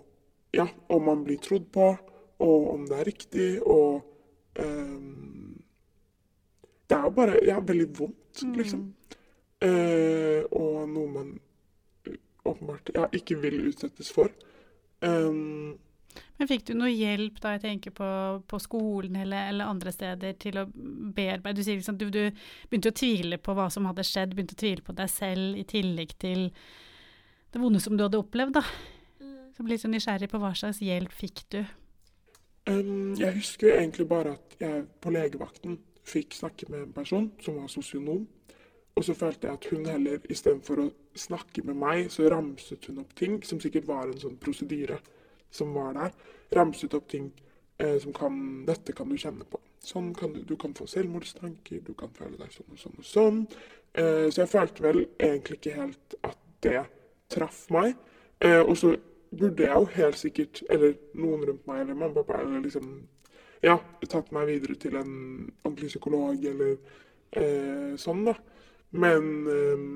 ja, 0.54 0.68
om 0.88 1.04
man 1.10 1.24
blir 1.26 1.38
trodd 1.42 1.68
på, 1.74 1.90
og 2.38 2.68
om 2.72 2.86
det 2.86 2.98
er 2.98 3.10
riktig, 3.10 3.50
og 3.62 4.02
eh, 4.54 4.98
Det 6.88 6.96
er 6.96 7.04
jo 7.04 7.10
bare 7.16 7.40
ja, 7.44 7.58
veldig 7.60 7.88
vondt, 7.98 8.42
mm. 8.42 8.54
liksom. 8.62 8.86
Mm. 9.58 10.44
og 10.54 10.74
noe 10.86 11.08
man 11.10 11.30
åpenbart 12.46 12.92
ja, 12.94 13.08
ikke 13.12 13.36
vil 13.42 13.60
utsettes 13.68 14.10
for. 14.14 14.30
Um, 15.02 15.76
men 16.38 16.48
fikk 16.50 16.64
du 16.68 16.74
noe 16.78 16.90
hjelp 16.90 17.38
da, 17.42 17.54
jeg 17.56 17.64
tenker 17.64 17.94
på, 17.94 18.08
på 18.48 18.60
skolen 18.62 19.18
eller, 19.20 19.50
eller, 19.52 19.70
andre 19.70 19.92
steder, 19.94 20.36
til 20.40 20.60
å 20.62 20.66
bearbeide? 20.70 21.56
Du 21.58 21.64
sier 21.66 21.78
liksom 21.78 21.98
du, 21.98 22.08
du 22.14 22.22
begynte 22.70 22.92
å 22.92 22.98
tvile 22.98 23.40
på 23.42 23.54
hva 23.58 23.68
som 23.74 23.88
hadde 23.88 24.06
skjedd, 24.06 24.36
begynte 24.36 24.56
å 24.56 24.62
tvile 24.62 24.86
på 24.86 24.94
deg 24.98 25.10
selv 25.12 25.58
i 25.58 25.66
tillegg 25.68 26.14
til 26.22 26.48
det 27.52 27.62
vonde 27.62 27.82
som 27.82 27.96
du 27.96 28.04
hadde 28.04 28.20
opplevd, 28.20 28.58
da. 28.58 28.64
Mm. 29.22 29.36
Så 29.56 29.66
ble 29.66 29.74
litt 29.74 29.84
så 29.84 29.92
nysgjerrig 29.92 30.30
på 30.30 30.40
hva 30.42 30.54
slags 30.58 30.82
hjelp 30.84 31.14
fikk 31.16 31.44
du? 31.54 31.60
Um, 32.68 33.14
jeg 33.18 33.32
husker 33.38 33.78
egentlig 33.78 34.08
bare 34.10 34.36
at 34.36 34.58
jeg 34.60 34.84
på 35.02 35.12
legevakten 35.14 35.78
fikk 36.08 36.36
snakke 36.38 36.68
med 36.72 36.82
en 36.86 36.96
person 36.96 37.30
som 37.44 37.60
var 37.60 37.70
sosionom. 37.72 38.26
Og 38.98 39.04
så 39.06 39.14
følte 39.14 39.46
jeg 39.46 39.54
at 39.54 39.66
hun 39.70 39.86
heller, 39.86 40.18
istedenfor 40.30 40.82
å 40.82 40.88
snakke 41.18 41.62
med 41.66 41.78
meg, 41.78 42.08
så 42.10 42.26
ramset 42.32 42.88
hun 42.90 42.98
opp 43.04 43.14
ting 43.18 43.38
som 43.46 43.60
sikkert 43.62 43.86
var 43.86 44.08
en 44.08 44.18
sånn 44.18 44.38
prosedyre 44.42 44.98
som 45.54 45.70
var 45.76 45.94
der, 45.96 46.16
ramset 46.56 46.96
opp 46.98 47.06
ting 47.08 47.30
eh, 47.78 47.96
som 48.02 48.12
kan 48.16 48.64
Dette 48.66 48.92
kan 48.92 49.08
du 49.08 49.16
kjenne 49.16 49.46
på. 49.48 49.60
Sånn 49.84 50.10
kan 50.18 50.34
du, 50.34 50.42
du 50.42 50.56
kan 50.58 50.74
få 50.74 50.88
selvmordstanker, 50.90 51.84
du 51.86 51.94
kan 51.96 52.10
føle 52.16 52.36
deg 52.40 52.50
sånn 52.52 52.74
og 52.74 52.80
sånn 52.82 52.98
og 52.98 53.06
sånn. 53.06 53.38
Eh, 53.94 54.26
så 54.28 54.42
jeg 54.42 54.52
følte 54.52 54.84
vel 54.84 55.04
egentlig 55.14 55.60
ikke 55.60 55.76
helt 55.78 56.18
at 56.26 56.42
det 56.66 56.82
traff 57.30 57.68
meg. 57.74 57.94
Eh, 58.42 58.60
og 58.60 58.74
så 58.80 58.96
burde 59.30 59.62
jeg 59.62 59.74
jo 59.74 59.88
helt 59.94 60.18
sikkert, 60.18 60.62
eller 60.70 60.96
noen 61.14 61.46
rundt 61.46 61.70
meg, 61.70 61.84
eller 61.84 61.94
mamma 61.94 62.18
pappa, 62.18 62.42
eller 62.42 62.64
liksom 62.64 62.90
Ja, 63.64 63.78
tatt 64.06 64.30
meg 64.34 64.48
videre 64.50 64.76
til 64.78 64.96
en 64.98 65.12
ordentlig 65.64 65.90
psykolog, 65.90 66.44
eller 66.46 66.76
eh, 67.34 67.94
sånn, 67.98 68.24
da. 68.28 68.36
Men 68.98 69.30
eh, 69.52 69.86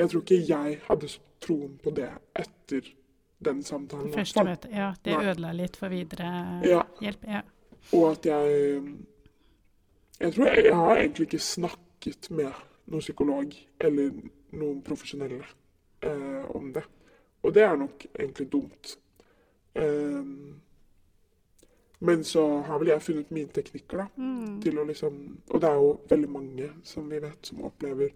jeg 0.00 0.12
tror 0.12 0.24
ikke 0.24 0.40
jeg 0.42 0.78
hadde 0.88 1.10
troen 1.42 1.76
på 1.82 1.92
det 1.96 2.10
etter 2.36 2.88
den 3.46 3.62
samtalen. 3.64 4.12
Første 4.14 4.44
møte, 4.44 4.70
ja. 4.72 4.90
Det 5.02 5.14
Nei. 5.14 5.30
ødela 5.30 5.52
litt 5.56 5.76
for 5.78 5.92
videre 5.92 6.30
ja. 6.66 6.82
hjelp. 7.04 7.28
Ja. 7.28 7.42
Og 7.94 8.08
at 8.16 8.26
jeg 8.26 8.82
Jeg 10.18 10.32
tror 10.32 10.46
jeg, 10.48 10.64
jeg 10.64 10.74
har 10.74 10.96
egentlig 10.96 11.24
ikke 11.26 11.38
snakket 11.44 12.30
med 12.32 12.52
noen 12.88 13.02
psykolog 13.04 13.50
eller 13.84 14.14
noen 14.56 14.78
profesjonelle 14.82 15.42
eh, 16.00 16.44
om 16.56 16.70
det. 16.72 16.84
Og 17.44 17.52
det 17.52 17.62
er 17.62 17.76
nok 17.76 18.06
egentlig 18.14 18.46
dumt. 18.52 18.94
Um, 19.76 20.56
men 21.98 22.24
så 22.24 22.44
har 22.66 22.78
vel 22.78 22.92
jeg 22.92 23.02
funnet 23.02 23.30
mine 23.32 23.52
teknikker, 23.52 24.02
da. 24.02 24.06
Mm. 24.16 24.60
Til 24.62 24.78
å 24.78 24.84
liksom 24.84 25.20
Og 25.48 25.60
det 25.60 25.68
er 25.68 25.80
jo 25.80 25.92
veldig 26.10 26.28
mange, 26.30 26.70
som 26.84 27.08
vi 27.10 27.20
vet, 27.22 27.38
som 27.46 27.64
opplever 27.64 28.12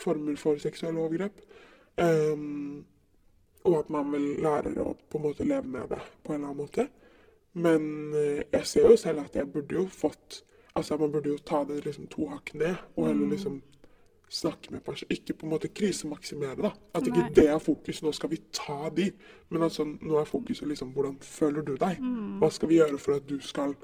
former 0.00 0.36
for 0.36 0.60
seksuelle 0.62 1.00
overgrep. 1.00 1.42
Um, 2.00 2.84
og 3.64 3.78
at 3.78 3.90
man 3.90 4.12
vil 4.12 4.38
lære 4.40 4.72
å 4.80 4.94
på 5.10 5.18
en 5.18 5.26
måte 5.26 5.44
leve 5.44 5.68
med 5.68 5.90
det 5.90 6.00
på 6.24 6.32
en 6.32 6.38
eller 6.38 6.52
annen 6.52 6.62
måte. 6.62 6.86
Men 7.52 8.14
eh, 8.14 8.44
jeg 8.52 8.66
ser 8.66 8.86
jo 8.88 8.96
selv 8.96 9.24
at 9.24 9.34
jeg 9.36 9.50
burde 9.50 9.74
jo 9.74 9.88
fått 9.90 10.44
Altså 10.78 10.94
man 10.96 11.10
burde 11.10 11.32
jo 11.32 11.38
ta 11.42 11.64
det 11.66 11.80
liksom 11.82 12.06
to 12.06 12.28
hakk 12.30 12.52
ned, 12.54 12.76
og 12.94 13.08
heller 13.08 13.26
mm. 13.26 13.30
liksom 13.34 13.56
snakke 14.30 14.70
med 14.70 14.84
personer. 14.86 15.10
Ikke 15.16 15.34
på 15.34 15.46
en 15.46 15.54
måte 15.54 15.68
krisemaksimere, 15.74 16.56
da. 16.62 16.72
At 16.94 17.06
ikke 17.06 17.24
Nei. 17.24 17.30
det 17.34 17.46
er 17.50 17.62
fokus. 17.62 18.02
Nå 18.04 18.12
skal 18.14 18.30
vi 18.30 18.38
ta 18.54 18.90
de. 18.94 19.10
Men 19.50 19.66
altså, 19.66 19.84
nå 19.84 20.18
er 20.20 20.28
fokuset 20.28 20.68
liksom 20.70 20.92
hvordan 20.94 21.16
føler 21.24 21.66
du 21.66 21.74
deg? 21.80 21.98
Mm. 21.98 22.36
Hva 22.42 22.50
skal 22.54 22.70
vi 22.70 22.78
gjøre 22.78 23.00
for 23.02 23.18
at 23.18 23.26
du 23.28 23.40
skal 23.44 23.74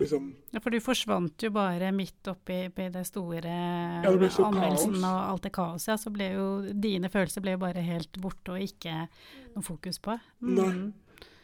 liksom 0.00 0.30
Ja, 0.50 0.62
for 0.64 0.72
du 0.72 0.80
forsvant 0.80 1.44
jo 1.44 1.50
bare 1.52 1.90
midt 1.92 2.30
oppi 2.32 2.62
det 2.72 3.02
store 3.08 3.52
ja, 3.52 4.08
det 4.08 4.30
anmeldelsen 4.32 4.96
kaos. 4.96 5.04
og 5.04 5.18
alt 5.18 5.44
det 5.44 5.52
kaoset. 5.52 5.92
Ja, 5.92 5.98
så 6.00 6.12
ble 6.14 6.30
jo 6.32 6.46
dine 6.72 7.12
følelser 7.12 7.44
ble 7.44 7.58
jo 7.58 7.64
bare 7.66 7.84
helt 7.84 8.20
borte 8.22 8.56
og 8.56 8.64
ikke 8.64 9.04
noe 9.52 9.66
fokus 9.66 10.00
på. 10.00 10.16
Mm. 10.40 10.56
Nei. 10.56 10.72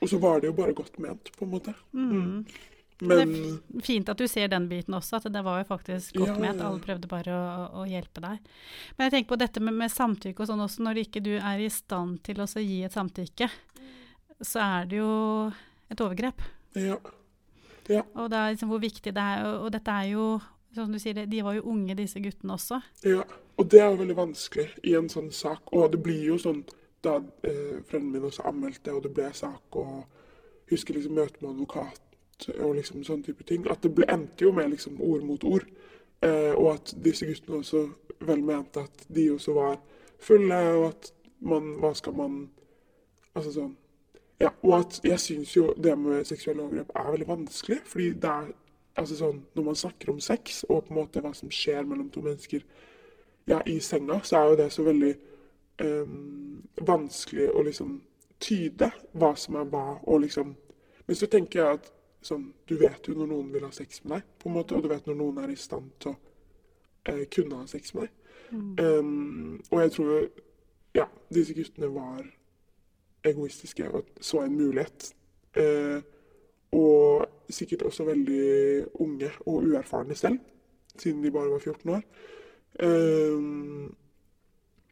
Og 0.00 0.08
så 0.08 0.18
var 0.20 0.40
det 0.40 0.50
jo 0.50 0.56
bare 0.56 0.74
godt 0.76 0.98
ment, 1.00 1.30
på 1.36 1.44
en 1.44 1.52
måte. 1.52 1.72
Mm. 1.92 2.46
Men 2.98 3.18
Det 3.18 3.24
er 3.76 3.84
fint 3.84 4.08
at 4.08 4.20
du 4.20 4.24
ser 4.30 4.48
den 4.48 4.68
biten 4.70 4.96
også, 4.96 5.18
at 5.18 5.28
det 5.32 5.42
var 5.44 5.60
jo 5.60 5.68
faktisk 5.68 6.16
godt 6.16 6.38
ja, 6.40 6.52
at 6.54 6.62
Alle 6.64 6.80
prøvde 6.80 7.10
bare 7.10 7.34
å, 7.34 7.66
å, 7.82 7.84
hjelpe 7.88 8.22
deg. 8.24 8.48
Men 8.96 9.06
jeg 9.06 9.14
tenker 9.14 9.34
på 9.34 9.40
dette 9.42 9.60
med, 9.60 9.76
med 9.76 9.92
samtykke 9.92 10.42
og 10.42 10.48
sånn 10.48 10.64
også, 10.64 10.84
når 10.86 11.02
ikke 11.04 11.20
du 11.24 11.34
er 11.36 11.60
i 11.60 11.68
stand 11.72 12.22
til 12.24 12.40
å 12.40 12.48
gi 12.48 12.80
et 12.86 12.96
samtykke, 12.96 13.50
så 14.40 14.64
er 14.64 14.88
det 14.88 15.00
jo 15.02 15.12
et 15.92 16.00
overgrep. 16.00 16.40
Ja. 16.76 16.96
Ja. 17.92 18.02
Og 18.16 18.30
det 18.32 18.38
er 18.40 18.54
liksom 18.54 18.72
hvor 18.72 18.82
viktig 18.82 19.12
det 19.14 19.22
er. 19.22 19.44
Og, 19.46 19.66
og 19.66 19.74
dette 19.76 19.92
er 19.92 20.08
jo 20.14 20.30
som 20.76 20.92
du 20.92 20.98
sier, 21.00 21.26
De 21.26 21.42
var 21.44 21.56
jo 21.56 21.68
unge, 21.72 21.94
disse 21.96 22.20
guttene 22.20 22.56
også. 22.56 22.82
Ja, 23.06 23.22
og 23.56 23.70
det 23.72 23.80
er 23.80 23.88
jo 23.88 24.00
veldig 24.02 24.16
vanskelig 24.18 24.66
i 24.84 24.92
en 24.98 25.08
sånn 25.08 25.30
sak. 25.32 25.72
Og 25.72 25.88
det 25.92 26.02
blir 26.04 26.24
jo 26.32 26.36
sånn 26.40 26.64
da 27.04 27.16
eh, 27.46 27.78
frenden 27.88 28.10
min 28.12 28.26
også 28.28 28.44
anmeldte, 28.50 28.92
og 28.92 29.06
det 29.06 29.12
ble 29.16 29.30
sak, 29.36 29.78
og 29.78 30.04
husker 30.68 30.98
liksom 30.98 31.16
møte 31.16 31.40
med 31.40 31.54
advokat 31.54 32.02
og 32.58 32.74
liksom 32.76 33.04
sånne 33.04 33.26
type 33.26 33.44
ting. 33.48 33.66
At 33.70 33.82
det 33.82 33.94
ble, 33.96 34.08
endte 34.12 34.44
jo 34.44 34.52
med 34.52 34.70
liksom 34.74 35.00
ord 35.02 35.24
mot 35.26 35.44
ord. 35.44 35.66
Eh, 36.24 36.52
og 36.54 36.74
at 36.74 36.94
disse 37.04 37.26
guttene 37.28 37.60
også 37.62 37.86
vel 38.26 38.44
mente 38.44 38.80
at 38.80 39.06
de 39.12 39.30
også 39.34 39.52
var 39.56 39.80
fulle, 40.18 40.60
og 40.76 40.88
at 40.88 41.12
man 41.40 41.74
Hva 41.80 41.92
skal 41.94 42.14
man 42.16 42.36
Altså 43.36 43.50
sånn 43.52 43.74
ja, 44.40 44.50
og 44.62 44.72
at 44.78 44.98
jeg 45.04 45.20
syns 45.20 45.54
jo 45.56 45.70
det 45.80 45.94
med 45.98 46.24
seksuelle 46.28 46.60
overgrep 46.60 46.90
er 46.92 47.10
veldig 47.10 47.28
vanskelig. 47.28 47.78
Fordi 47.88 48.08
det 48.20 48.32
er 48.32 48.50
altså 48.96 49.16
sånn 49.16 49.38
Når 49.54 49.64
man 49.64 49.78
snakker 49.80 50.12
om 50.12 50.20
sex, 50.20 50.64
og 50.68 50.84
på 50.84 50.92
en 50.92 50.98
måte 51.00 51.22
hva 51.24 51.32
som 51.36 51.52
skjer 51.52 51.88
mellom 51.88 52.10
to 52.12 52.20
mennesker 52.24 52.64
ja, 53.46 53.60
i 53.66 53.78
senga, 53.80 54.20
så 54.24 54.36
er 54.36 54.50
jo 54.50 54.58
det 54.58 54.70
så 54.74 54.82
veldig 54.82 55.12
um, 55.84 56.62
vanskelig 56.82 57.48
å 57.54 57.62
liksom 57.62 58.00
tyde 58.42 58.90
hva 59.14 59.30
som 59.38 59.56
er 59.60 59.68
hva, 59.70 60.00
og 60.02 60.24
liksom 60.24 60.56
Men 61.06 61.16
så 61.16 61.26
tenker 61.30 61.60
jeg 61.60 61.78
at 61.78 61.92
sånn 62.26 62.48
Du 62.66 62.76
vet 62.80 63.08
jo 63.08 63.14
når 63.16 63.30
noen 63.30 63.52
vil 63.54 63.66
ha 63.66 63.72
sex 63.74 64.02
med 64.04 64.18
deg, 64.18 64.30
på 64.40 64.50
en 64.50 64.56
måte, 64.58 64.76
og 64.76 64.84
du 64.84 64.90
vet 64.92 65.06
når 65.06 65.18
noen 65.20 65.42
er 65.44 65.52
i 65.52 65.58
stand 65.60 65.92
til 66.02 66.12
å 66.12 66.16
eh, 67.12 67.24
kunne 67.32 67.60
ha 67.62 67.68
sex 67.70 67.94
med 67.94 68.06
deg. 68.06 68.22
Mm. 68.46 68.74
Um, 68.78 69.54
og 69.72 69.80
jeg 69.82 69.92
tror 69.96 70.28
ja, 70.96 71.06
disse 71.34 71.54
guttene 71.54 71.88
var 71.92 72.26
egoistiske 73.26 73.88
og 73.90 74.10
så 74.20 74.44
en 74.44 74.56
mulighet. 74.56 75.12
Eh, 75.56 76.00
og 76.76 77.26
sikkert 77.50 77.82
også 77.82 78.04
veldig 78.04 78.86
unge 79.00 79.30
og 79.46 79.62
uerfarne 79.64 80.14
selv, 80.14 80.38
siden 80.98 81.24
de 81.24 81.30
bare 81.30 81.50
var 81.50 81.58
14 81.58 81.90
år. 81.90 82.02
Eh, 82.80 83.40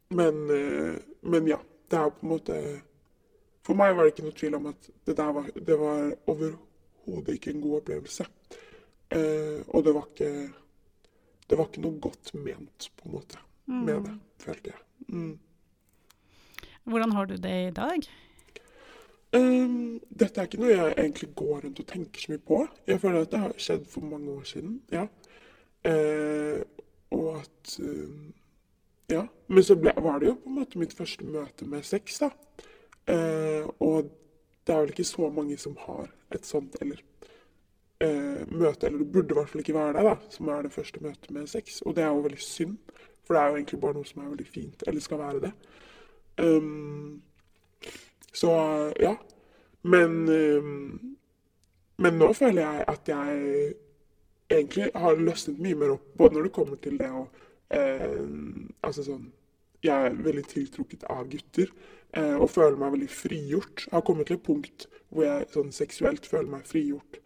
men, 0.09 0.51
eh, 0.51 0.95
men 1.23 1.49
ja, 1.49 1.59
det 1.91 1.99
er 1.99 2.09
på 2.09 2.27
en 2.27 2.29
måte 2.29 2.81
For 3.65 3.73
meg 3.73 3.95
var 3.97 4.05
det 4.05 4.13
ikke 4.13 4.27
noe 4.27 4.37
tvil 4.37 4.55
om 4.59 4.67
at 4.69 4.91
det 5.07 5.15
der 5.17 5.31
var, 5.33 5.47
det 5.57 5.77
var 5.81 6.11
overhodet 6.29 6.59
ikke 7.07 7.51
en 7.55 7.63
god 7.63 7.81
opplevelse. 7.81 8.27
Eh, 9.15 9.61
og 9.69 9.85
det 9.85 9.95
var 9.95 10.07
ikke 10.11 10.31
Det 11.45 11.59
var 11.59 11.67
ikke 11.69 11.83
noe 11.85 12.01
godt 12.01 12.35
ment, 12.35 12.91
på 12.97 13.09
en 13.09 13.13
måte, 13.13 13.39
med 13.67 14.07
det, 14.07 14.15
følte 14.41 14.71
jeg. 14.71 14.79
Mm. 15.09 15.39
Hvordan 16.85 17.13
har 17.13 17.25
du 17.25 17.35
det 17.37 17.57
i 17.67 17.71
dag? 17.71 18.07
Um, 19.35 20.01
dette 20.09 20.41
er 20.41 20.49
ikke 20.49 20.61
noe 20.63 20.71
jeg 20.71 20.95
egentlig 20.95 21.29
går 21.37 21.61
rundt 21.67 21.81
og 21.83 21.87
tenker 21.91 22.23
så 22.23 22.33
mye 22.33 22.43
på. 22.49 22.63
Jeg 22.87 23.01
føler 23.03 23.27
at 23.27 23.33
det 23.33 23.43
har 23.43 23.55
skjedd 23.59 23.87
for 23.91 24.09
mange 24.09 24.31
år 24.31 24.43
siden, 24.49 24.79
ja. 24.93 25.05
Uh, 25.85 26.63
og 27.11 27.41
at 27.43 27.77
uh, 27.83 28.33
Ja. 29.13 29.27
Men 29.49 29.63
så 29.63 29.77
ble, 29.77 29.93
var 30.01 30.19
det 30.19 30.31
jo 30.31 30.39
på 30.41 30.49
en 30.49 30.61
måte 30.63 30.79
mitt 30.81 30.95
første 30.97 31.27
møte 31.29 31.67
med 31.69 31.85
sex, 31.85 32.23
da. 32.23 32.31
Uh, 33.05 33.69
og 33.85 34.09
det 34.65 34.75
er 34.75 34.81
vel 34.81 34.95
ikke 34.95 35.07
så 35.09 35.29
mange 35.31 35.59
som 35.61 35.77
har 35.87 36.09
et 36.35 36.47
sånt, 36.47 36.77
eller 36.81 37.03
møte, 38.05 38.87
eller 38.87 38.99
det 39.01 39.13
burde 39.13 39.33
i 39.33 39.37
hvert 39.39 39.49
fall 39.49 39.63
ikke 39.63 39.75
være 39.77 39.93
det, 39.97 40.03
da, 40.05 40.15
som 40.35 40.49
er 40.53 40.65
det 40.67 40.73
første 40.75 41.01
møtet 41.01 41.31
med 41.33 41.47
sex. 41.49 41.79
Og 41.87 41.95
det 41.97 42.03
er 42.05 42.11
jo 42.13 42.25
veldig 42.25 42.41
synd, 42.43 42.75
for 43.25 43.37
det 43.37 43.41
er 43.41 43.47
jo 43.47 43.61
egentlig 43.61 43.79
bare 43.81 43.97
noe 43.97 44.09
som 44.09 44.21
er 44.21 44.33
veldig 44.33 44.47
fint, 44.51 44.85
eller 44.87 45.05
skal 45.05 45.21
være 45.23 45.41
det. 45.47 45.53
Um, 46.43 47.23
så 48.35 48.51
ja. 49.01 49.15
Men, 49.83 50.29
um, 50.29 51.17
men 51.97 52.19
nå 52.19 52.33
føler 52.37 52.61
jeg 52.63 52.85
at 52.89 53.09
jeg 53.09 53.73
egentlig 54.51 54.91
har 54.95 55.17
løsnet 55.21 55.61
mye 55.63 55.79
mer 55.79 55.95
opp, 55.97 56.07
både 56.19 56.35
når 56.35 56.49
det 56.49 56.53
kommer 56.53 56.81
til 56.83 56.99
det 57.01 57.11
å 57.11 57.25
eh, 57.75 58.21
Altså 58.85 59.05
sånn 59.07 59.29
Jeg 59.85 60.09
er 60.09 60.17
veldig 60.25 60.45
tiltrukket 60.51 61.05
av 61.13 61.27
gutter 61.31 61.71
eh, 62.17 62.37
og 62.39 62.49
føler 62.53 62.79
meg 62.81 62.95
veldig 62.97 63.11
frigjort. 63.13 63.87
Jeg 63.87 63.97
har 63.97 64.07
kommet 64.07 64.31
til 64.31 64.39
et 64.39 64.47
punkt 64.47 64.89
hvor 65.15 65.27
jeg 65.29 65.51
sånn 65.55 65.75
seksuelt 65.75 66.27
føler 66.27 66.51
meg 66.57 66.65
frigjort, 66.67 67.21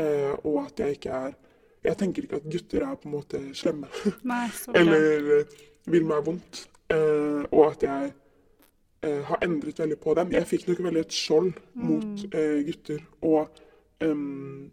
eh, 0.00 0.32
og 0.46 0.62
at 0.64 0.84
jeg 0.84 1.00
ikke 1.00 1.24
er 1.28 1.40
Jeg 1.84 1.98
tenker 2.00 2.24
ikke 2.24 2.38
at 2.40 2.46
gutter 2.48 2.80
er 2.86 2.94
på 2.96 3.08
en 3.10 3.12
måte 3.12 3.38
slemme. 3.52 3.90
Nei, 4.30 4.46
Eller 4.72 5.42
vil 5.84 6.06
meg 6.08 6.22
vondt. 6.24 6.62
Eh, 6.88 7.42
og 7.50 7.66
at 7.66 7.84
jeg 7.84 8.12
eh, 9.04 9.20
har 9.28 9.44
endret 9.44 9.82
veldig 9.82 9.98
på 10.00 10.14
dem. 10.16 10.32
Jeg 10.32 10.48
fikk 10.48 10.64
nok 10.68 10.80
veldig 10.86 11.02
et 11.04 11.12
skjold 11.12 11.52
mot 11.76 12.24
eh, 12.30 12.62
gutter. 12.64 13.04
Og 13.28 13.60
um, 14.00 14.70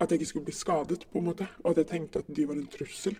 at 0.00 0.10
jeg 0.10 0.20
ikke 0.20 0.30
skulle 0.32 0.50
bli 0.50 0.56
skadet, 0.56 1.06
på 1.12 1.18
en 1.22 1.30
måte. 1.30 1.48
Og 1.62 1.70
at 1.70 1.82
jeg 1.82 1.90
tenkte 1.94 2.24
at 2.24 2.36
de 2.36 2.48
var 2.48 2.60
en 2.60 2.70
trussel. 2.76 3.16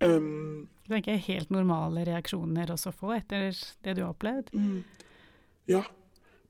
Um, 0.00 0.68
det 0.86 0.92
er 0.92 1.02
ikke 1.02 1.16
helt 1.26 1.52
normale 1.54 2.04
reaksjoner 2.06 2.70
også 2.74 2.92
å 2.92 2.96
få 2.96 3.14
etter 3.16 3.48
det 3.84 3.96
du 3.96 4.02
har 4.04 4.12
opplevd? 4.12 4.52
Mm, 4.52 4.82
ja, 5.72 5.82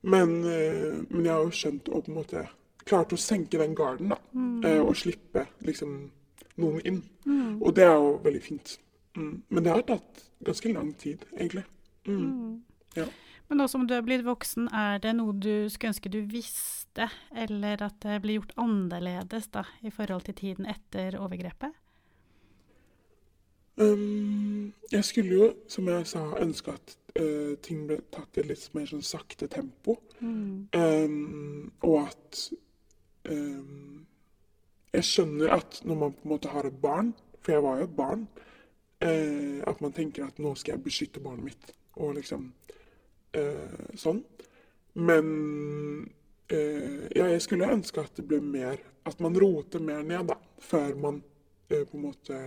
men, 0.01 0.33
uh, 0.43 0.99
men, 1.07 1.23
jeg 1.23 1.31
har 1.31 1.45
jo 1.45 1.53
skjønt 1.55 1.91
og 1.91 2.05
på 2.05 2.13
en 2.13 2.19
måte 2.19 2.43
klart 2.87 3.15
å 3.15 3.19
senke 3.19 3.59
den 3.59 3.75
garden, 3.75 4.11
da. 4.13 4.19
Mm. 4.33 4.59
Uh, 4.65 4.81
og 4.87 4.97
slippe 4.99 5.47
liksom 5.67 5.95
noen 6.57 6.83
inn. 6.87 6.99
Mm. 7.27 7.61
Og 7.61 7.73
det 7.77 7.87
er 7.87 7.95
jo 7.95 8.17
veldig 8.25 8.43
fint. 8.43 8.77
Mm. 9.17 9.33
Men 9.49 9.63
det 9.63 9.73
har 9.73 9.87
tatt 9.87 10.27
ganske 10.45 10.73
lang 10.73 10.91
tid, 10.99 11.25
egentlig. 11.37 11.65
Mm. 12.07 12.21
mm. 12.21 12.53
Ja. 12.97 13.07
Men 13.47 13.61
nå 13.61 13.67
som 13.71 13.85
du 13.87 13.93
er 13.95 14.03
blitt 14.03 14.25
voksen, 14.27 14.67
er 14.75 14.99
det 14.99 15.13
noe 15.15 15.35
du 15.39 15.69
skulle 15.71 15.93
ønske 15.93 16.11
du 16.11 16.19
visste, 16.27 17.07
eller 17.31 17.79
at 17.85 17.95
det 18.03 18.19
blir 18.23 18.41
gjort 18.41 18.55
annerledes 18.59 19.47
da, 19.53 19.63
i 19.87 19.91
forhold 19.93 20.27
til 20.27 20.35
tiden 20.35 20.67
etter 20.67 21.15
overgrepet? 21.19 21.75
Um, 23.77 24.73
jeg 24.91 25.05
skulle 25.05 25.35
jo, 25.35 25.47
som 25.69 25.87
jeg 25.87 26.07
sa, 26.09 26.23
ønske 26.41 26.73
at 26.73 26.95
uh, 27.19 27.53
ting 27.61 27.83
ble 27.85 27.99
tatt 28.13 28.39
i 28.39 28.45
litt 28.47 28.63
mer 28.73 28.87
sånn 28.89 29.05
sakte 29.05 29.49
tempo. 29.53 29.99
Mm. 30.17 30.69
Um, 30.73 31.67
og 31.85 32.07
at 32.07 32.39
um, 33.29 34.05
Jeg 34.95 35.05
skjønner 35.05 35.51
at 35.53 35.81
når 35.85 35.97
man 35.99 36.13
på 36.15 36.25
en 36.25 36.31
måte 36.31 36.49
har 36.49 36.65
et 36.65 36.77
barn, 36.81 37.11
for 37.43 37.53
jeg 37.53 37.63
var 37.65 37.77
jo 37.77 37.85
et 37.85 37.97
barn, 37.97 38.23
uh, 39.03 39.59
at 39.69 39.81
man 39.83 39.93
tenker 39.93 40.25
at 40.25 40.39
nå 40.41 40.55
skal 40.57 40.73
jeg 40.77 40.85
beskytte 40.87 41.21
barnet 41.21 41.51
mitt. 41.51 41.69
Og 42.01 42.15
liksom 42.17 42.47
uh, 43.37 43.91
sånn. 43.97 44.23
Men 44.97 45.27
ja, 46.47 47.25
jeg 47.27 47.41
skulle 47.43 47.67
ønske 47.67 47.99
at 47.99 48.15
det 48.15 48.23
ble 48.23 48.37
mer 48.39 48.79
At 49.05 49.19
man 49.19 49.35
roter 49.35 49.81
mer 49.83 49.99
ned, 50.07 50.29
da, 50.29 50.37
før 50.63 50.93
man 50.95 51.17
på 51.67 51.97
en 51.97 52.05
måte 52.05 52.37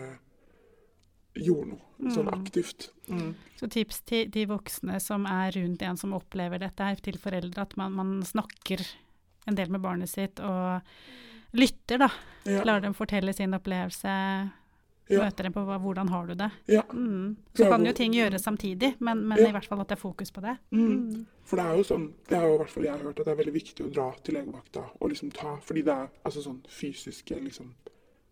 gjorde 1.35 1.73
noe 1.73 1.87
sånn 2.01 2.09
mm. 2.09 2.15
sånn 2.17 2.33
aktivt. 2.33 2.89
Mm. 3.11 3.33
Så 3.61 3.69
tips 3.71 4.03
til 4.09 4.31
de 4.33 4.47
voksne 4.51 5.01
som 5.03 5.27
er 5.29 5.53
rundt 5.59 5.83
en 5.85 5.99
som 6.01 6.15
opplever 6.17 6.63
dette, 6.63 6.87
her, 6.87 7.01
til 7.05 7.19
foreldre, 7.21 7.67
at 7.67 7.77
man, 7.81 7.97
man, 7.97 8.15
snakker 8.27 8.85
en 9.49 9.59
del 9.59 9.73
med 9.73 9.83
barnet 9.85 10.11
sitt 10.11 10.41
og 10.45 10.81
lytter, 11.57 12.01
da. 12.01 12.11
Ja. 12.49 12.65
Lar 12.65 12.83
dem 12.83 12.97
fortelle 12.97 13.35
sin 13.37 13.55
opplevelse 13.57 14.15
ja. 15.11 15.25
møter 15.25 15.47
dem 15.47 15.55
på 15.55 15.65
hva, 15.67 15.79
hvordan 15.83 16.11
har 16.13 16.31
du 16.31 16.37
det. 16.39 16.49
Ja. 16.71 16.85
Mm. 16.93 17.37
Så 17.57 17.67
kan 17.71 17.85
jo 17.87 17.93
ting 17.97 18.15
gjøres 18.15 18.47
samtidig, 18.47 18.95
men, 18.99 19.25
men 19.29 19.43
ja. 19.43 19.51
i 19.51 19.55
hvert 19.55 19.69
fall 19.69 19.83
at 19.83 19.91
det 19.91 19.99
er 19.99 20.03
fokus 20.03 20.33
på 20.35 20.43
det. 20.45 20.57
Mm. 20.71 20.87
Mm. 20.87 21.25
For 21.51 21.61
det 21.61 21.67
er 21.67 21.81
jo 21.81 21.87
sånn, 21.87 22.07
det 22.31 22.39
er 22.39 22.47
jo 22.47 22.55
i 22.55 22.61
hvert 22.63 22.75
fall 22.75 22.87
jeg 22.87 22.95
har 22.95 23.05
hørt, 23.05 23.19
at 23.19 23.27
det 23.27 23.35
er 23.35 23.41
veldig 23.41 23.57
viktig 23.57 23.87
å 23.87 23.93
dra 23.93 24.09
til 24.23 24.39
legevakta 24.39 24.85
og 25.01 25.11
liksom 25.11 25.33
ta 25.35 25.57
Fordi 25.67 25.83
det 25.87 25.97
er 25.97 26.13
altså 26.23 26.45
sånn 26.45 26.61
fysiske 26.71 27.41
liksom, 27.43 27.73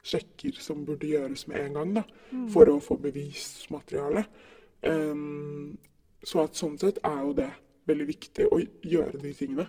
sjekker 0.09 0.59
som 0.63 0.85
burde 0.89 1.11
gjøres 1.11 1.47
med 1.51 1.61
en 1.63 1.79
gang, 1.79 1.93
da, 2.01 2.05
mm. 2.31 2.49
for 2.55 2.71
å 2.73 2.79
få 2.83 2.99
bevismateriale. 3.03 4.25
Um, 4.83 5.77
så 6.25 6.45
at 6.47 6.59
sånn 6.59 6.79
sett 6.81 7.01
er 7.07 7.23
jo 7.25 7.33
det 7.39 7.51
veldig 7.89 8.09
viktig 8.09 8.49
å 8.53 8.61
gjøre 8.87 9.21
de 9.23 9.33
tingene. 9.37 9.69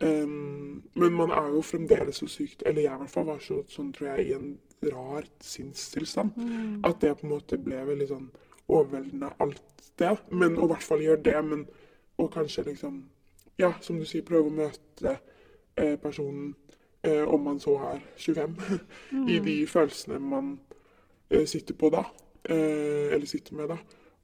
Um, 0.00 0.82
men 0.98 1.16
man 1.16 1.32
er 1.32 1.54
jo 1.54 1.62
fremdeles 1.64 2.18
så 2.20 2.26
sykt 2.28 2.60
Eller 2.68 2.84
jeg 2.84 2.92
i 2.92 3.00
hvert 3.00 3.12
fall 3.14 3.24
var 3.30 3.38
så, 3.40 3.62
sånn, 3.72 3.94
tror 3.96 4.10
jeg, 4.10 4.26
i 4.26 4.34
en 4.36 4.50
rar 4.92 5.24
sinnstilstand. 5.40 6.36
Mm. 6.36 6.84
At 6.84 7.00
det 7.00 7.14
på 7.16 7.26
en 7.26 7.32
måte 7.32 7.58
ble 7.60 7.80
veldig 7.88 8.08
sånn 8.10 8.28
overveldende 8.66 9.32
alt 9.40 9.90
det. 10.00 10.12
Men 10.28 10.58
å 10.58 10.66
i 10.66 10.72
hvert 10.74 10.84
fall 10.84 11.04
gjøre 11.04 11.24
det, 11.24 11.40
men 11.48 11.66
og 12.16 12.32
kanskje 12.32 12.62
liksom 12.70 13.04
Ja, 13.58 13.72
som 13.80 13.96
du 13.96 14.04
sier, 14.04 14.20
prøve 14.20 14.50
å 14.50 14.52
møte 14.52 15.14
eh, 15.80 15.94
personen, 15.96 16.50
om 17.06 17.40
man 17.40 17.60
så 17.60 17.76
er 17.92 18.00
25, 18.16 18.56
mm. 19.12 19.28
i 19.34 19.38
de 19.38 19.56
følelsene 19.66 20.18
man 20.18 20.60
eh, 21.30 21.46
sitter 21.46 21.74
på 21.74 21.90
da. 21.90 22.04
Eh, 22.44 23.14
eller 23.14 23.26
sitter 23.26 23.54
med 23.54 23.68
da. 23.68 23.76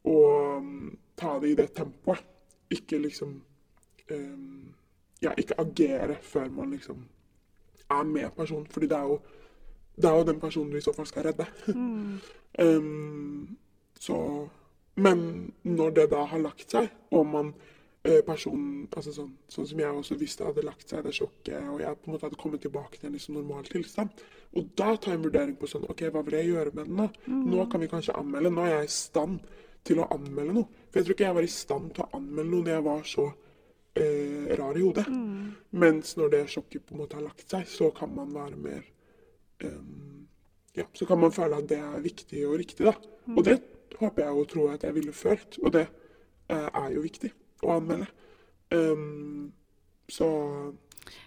Og 0.05 0.57
um, 0.59 0.99
ta 1.16 1.38
det 1.40 1.53
i 1.53 1.59
det 1.59 1.73
tempoet. 1.77 2.25
Ikke 2.71 2.99
liksom 2.99 3.42
Ja, 5.23 5.31
ikke 5.38 5.61
agere 5.61 6.16
før 6.21 6.49
man 6.51 6.71
liksom 6.71 7.05
er 7.90 8.03
med 8.05 8.31
personen. 8.37 8.66
Fordi 8.66 8.87
det 8.87 8.97
er 8.97 9.03
jo 9.03 9.21
det 9.97 10.09
er 10.11 10.16
jo 10.18 10.25
den 10.25 10.40
personen 10.40 10.73
du 10.73 10.77
i 10.77 10.81
så 10.81 10.92
fall 10.92 11.07
skal 11.07 11.23
redde. 11.23 11.47
Mm. 11.75 12.18
um, 12.64 13.59
så 14.01 14.49
Men 14.95 15.53
når 15.62 15.90
det 15.90 16.11
da 16.11 16.25
har 16.25 16.38
lagt 16.38 16.71
seg, 16.71 16.88
og 17.11 17.27
man 17.27 17.47
eh, 17.47 17.71
personen 18.02 18.88
altså 18.90 19.12
sånn, 19.14 19.34
sånn, 19.46 19.66
som 19.70 19.80
jeg 19.80 19.94
også 19.94 20.16
visste 20.18 20.46
hadde 20.46 20.64
lagt 20.66 20.90
seg, 20.90 21.04
det 21.06 21.14
sjokket, 21.14 21.68
og 21.70 21.82
jeg 21.84 21.98
på 22.00 22.08
en 22.08 22.14
måte 22.16 22.26
hadde 22.26 22.38
kommet 22.40 22.62
tilbake 22.64 22.98
til 22.98 23.08
en 23.08 23.14
liksom 23.14 23.36
normal 23.38 23.68
tilstand. 23.70 24.24
Og 24.58 24.72
da 24.78 24.96
tar 24.96 25.14
jeg 25.14 25.20
en 25.20 25.26
vurdering 25.28 25.54
på 25.58 25.68
sånn 25.70 25.86
OK, 25.86 26.02
hva 26.10 26.24
vil 26.26 26.38
jeg 26.40 26.50
gjøre 26.50 26.72
med 26.74 26.90
den 26.90 26.98
nå? 26.98 27.06
Mm. 27.28 27.44
Nå 27.52 27.66
kan 27.70 27.82
vi 27.82 27.90
kanskje 27.92 28.16
anmelde. 28.18 28.50
Nå 28.52 28.64
er 28.66 28.72
jeg 28.74 28.88
i 28.88 28.94
stand 28.96 29.38
til 29.86 30.02
å 30.02 30.08
anmelde 30.14 30.56
noe. 30.58 30.82
For 30.90 30.98
jeg 30.98 31.06
tror 31.06 31.16
ikke 31.16 31.28
jeg 31.28 31.36
var 31.38 31.46
i 31.46 31.52
stand 31.54 31.92
til 31.94 32.04
å 32.04 32.18
anmelde 32.18 32.50
noe 32.50 32.66
når 32.66 32.74
jeg 32.74 32.86
var 32.88 33.06
så 33.12 33.26
eh, 34.02 34.50
rar 34.58 34.80
i 34.80 34.82
hodet. 34.82 35.06
Mm. 35.08 35.52
Mens 35.84 36.16
når 36.18 36.34
det 36.34 36.42
sjokket 36.56 36.86
på 36.88 36.96
en 36.96 37.04
måte 37.04 37.18
har 37.20 37.26
lagt 37.28 37.54
seg, 37.54 37.70
så 37.70 37.92
kan 37.96 38.10
man 38.16 38.34
være 38.34 38.58
mer 38.60 38.82
um, 39.62 40.26
ja, 40.74 40.88
så 40.96 41.06
kan 41.06 41.20
man 41.20 41.34
føle 41.34 41.60
at 41.62 41.68
det 41.70 41.78
er 41.78 42.02
viktig 42.02 42.42
og 42.48 42.58
riktig. 42.58 42.88
da. 42.88 42.96
Mm. 43.28 43.38
Og 43.38 43.46
det 43.46 43.60
håper 44.00 44.26
jeg 44.26 44.42
og 44.42 44.50
tror 44.50 44.74
at 44.74 44.88
jeg 44.88 44.98
ville 44.98 45.14
følt, 45.14 45.60
og 45.62 45.72
det 45.78 45.86
eh, 45.86 46.68
er 46.68 46.90
jo 46.96 47.06
viktig 47.06 47.30
å 47.62 47.77
anmelde. 47.79 48.09
Um, 48.72 49.53
så 50.09 50.29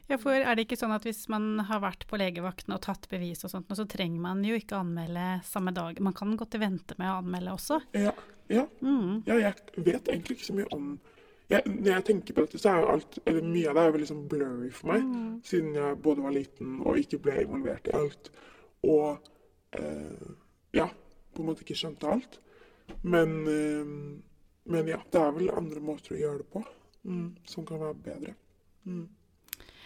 ja, 0.08 0.18
for 0.22 0.38
er 0.38 0.56
det 0.56 0.68
ikke 0.68 0.78
sånn 0.80 0.94
at 0.96 1.06
hvis 1.08 1.26
man 1.32 1.58
har 1.68 1.82
vært 1.84 2.06
på 2.10 2.20
legevakten 2.20 2.76
og 2.76 2.84
tatt 2.86 3.08
bevis 3.12 3.44
og 3.46 3.52
sånt, 3.52 3.74
så 3.76 3.88
trenger 3.90 4.22
man 4.22 4.44
jo 4.46 4.58
ikke 4.58 4.78
anmelde 4.78 5.26
samme 5.48 5.74
dag. 5.76 6.00
Man 6.04 6.16
kan 6.16 6.36
godt 6.40 6.58
vente 6.62 6.98
med 7.02 7.10
å 7.12 7.18
anmelde 7.24 7.56
også. 7.56 7.82
Ja, 7.98 8.14
ja. 8.52 8.68
Mm. 8.86 9.26
ja 9.28 9.40
jeg 9.42 9.84
vet 9.88 10.12
egentlig 10.14 10.38
ikke 10.38 10.50
så 10.52 10.58
mye 10.60 10.72
om 10.76 10.96
jeg, 11.46 11.62
Når 11.70 11.92
jeg 11.92 12.04
tenker 12.08 12.34
på 12.34 12.42
dette, 12.42 12.58
så 12.58 12.72
er 12.72 12.88
alt, 12.90 13.20
eller 13.30 13.44
mye 13.46 13.70
av 13.70 13.78
det 13.78 13.82
er 13.84 13.92
veldig 13.94 14.08
sånn 14.10 14.24
blurry 14.30 14.70
for 14.74 14.90
meg. 14.90 15.04
Mm. 15.06 15.34
Siden 15.46 15.76
jeg 15.78 16.00
både 16.08 16.24
var 16.26 16.34
liten 16.34 16.80
og 16.82 16.98
ikke 16.98 17.20
ble 17.22 17.36
involvert 17.44 17.90
i 17.92 17.94
alt. 18.00 18.32
Og 18.90 19.28
eh, 19.78 20.32
ja, 20.74 20.88
på 20.90 21.44
en 21.44 21.52
måte 21.52 21.62
ikke 21.62 21.78
skjønte 21.78 22.10
alt. 22.10 22.40
Men, 23.06 23.36
eh, 23.52 23.92
men 24.66 24.90
ja, 24.90 24.98
det 25.12 25.22
er 25.22 25.36
vel 25.36 25.54
andre 25.54 25.84
måter 25.84 26.16
å 26.16 26.20
gjøre 26.20 26.42
det 26.42 26.50
på. 26.54 26.64
mm, 27.06 27.28
som 27.46 27.66
kan 27.66 27.80
være 27.80 28.02
bedre. 28.02 28.34
Mm. 28.86 29.06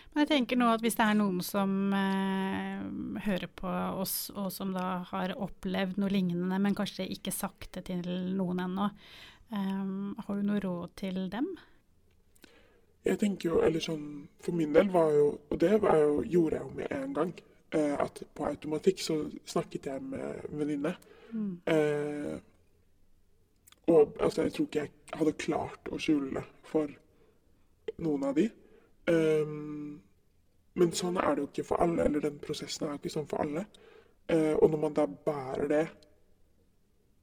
Men 0.10 0.24
jeg 0.24 0.30
tenker 0.32 0.58
nå 0.58 0.70
at 0.74 0.82
hvis 0.82 0.98
det 0.98 1.06
er 1.06 1.18
noen 1.20 1.42
som 1.46 1.74
eh, 1.94 2.86
hører 3.28 3.50
på 3.60 3.70
oss, 4.02 4.32
og 4.34 4.50
som 4.54 4.72
da 4.74 5.04
har 5.12 5.36
opplevd 5.38 6.00
noe 6.02 6.10
lignende, 6.14 6.58
men 6.58 6.78
kanskje 6.78 7.06
ikke 7.14 7.34
sagt 7.36 7.76
det 7.78 7.86
til 7.92 8.08
noen 8.38 8.64
ennå, 8.66 8.88
eh, 9.54 9.84
har 10.26 10.40
du 10.40 10.48
noe 10.48 10.64
råd 10.64 10.96
til 11.04 11.28
dem? 11.30 11.52
Jeg 13.06 13.20
tenker 13.22 13.54
jo, 13.54 13.62
eller 13.64 13.80
sånn, 13.84 14.28
For 14.44 14.52
min 14.52 14.74
del 14.76 14.90
var 14.92 15.14
jo 15.16 15.28
Og 15.48 15.60
det 15.62 15.78
var 15.80 15.96
jo, 16.02 16.18
gjorde 16.28 16.58
jeg 16.58 16.66
jo 16.66 16.74
med 16.76 16.92
en 16.98 17.14
gang. 17.16 17.32
Eh, 17.72 17.94
at 17.96 18.20
på 18.36 18.44
automatikk 18.50 19.00
så 19.00 19.16
snakket 19.48 19.88
jeg 19.88 20.04
med 20.04 20.26
en 20.26 20.60
venninne. 20.60 20.92
Mm. 21.32 21.62
Og 23.90 24.16
altså, 24.20 24.46
jeg 24.46 24.54
tror 24.54 24.68
ikke 24.70 24.84
jeg 24.84 25.20
hadde 25.20 25.38
klart 25.42 25.90
å 25.90 25.98
skjule 26.02 26.34
det 26.38 26.46
for 26.70 26.92
noen 28.04 28.28
av 28.30 28.36
de. 28.38 28.46
Um, 29.10 30.02
men 30.80 30.92
sånn 30.96 31.18
er 31.18 31.34
det 31.34 31.44
jo 31.44 31.50
ikke 31.50 31.66
for 31.72 31.82
alle, 31.84 32.06
eller 32.06 32.24
den 32.24 32.38
prosessen 32.42 32.86
er 32.86 32.94
jo 32.94 33.02
ikke 33.02 33.16
sånn 33.16 33.30
for 33.30 33.44
alle. 33.44 33.66
Uh, 34.30 34.54
og 34.60 34.70
når 34.70 34.84
man 34.84 34.98
da 35.00 35.08
bærer 35.10 35.72
det 35.72 35.86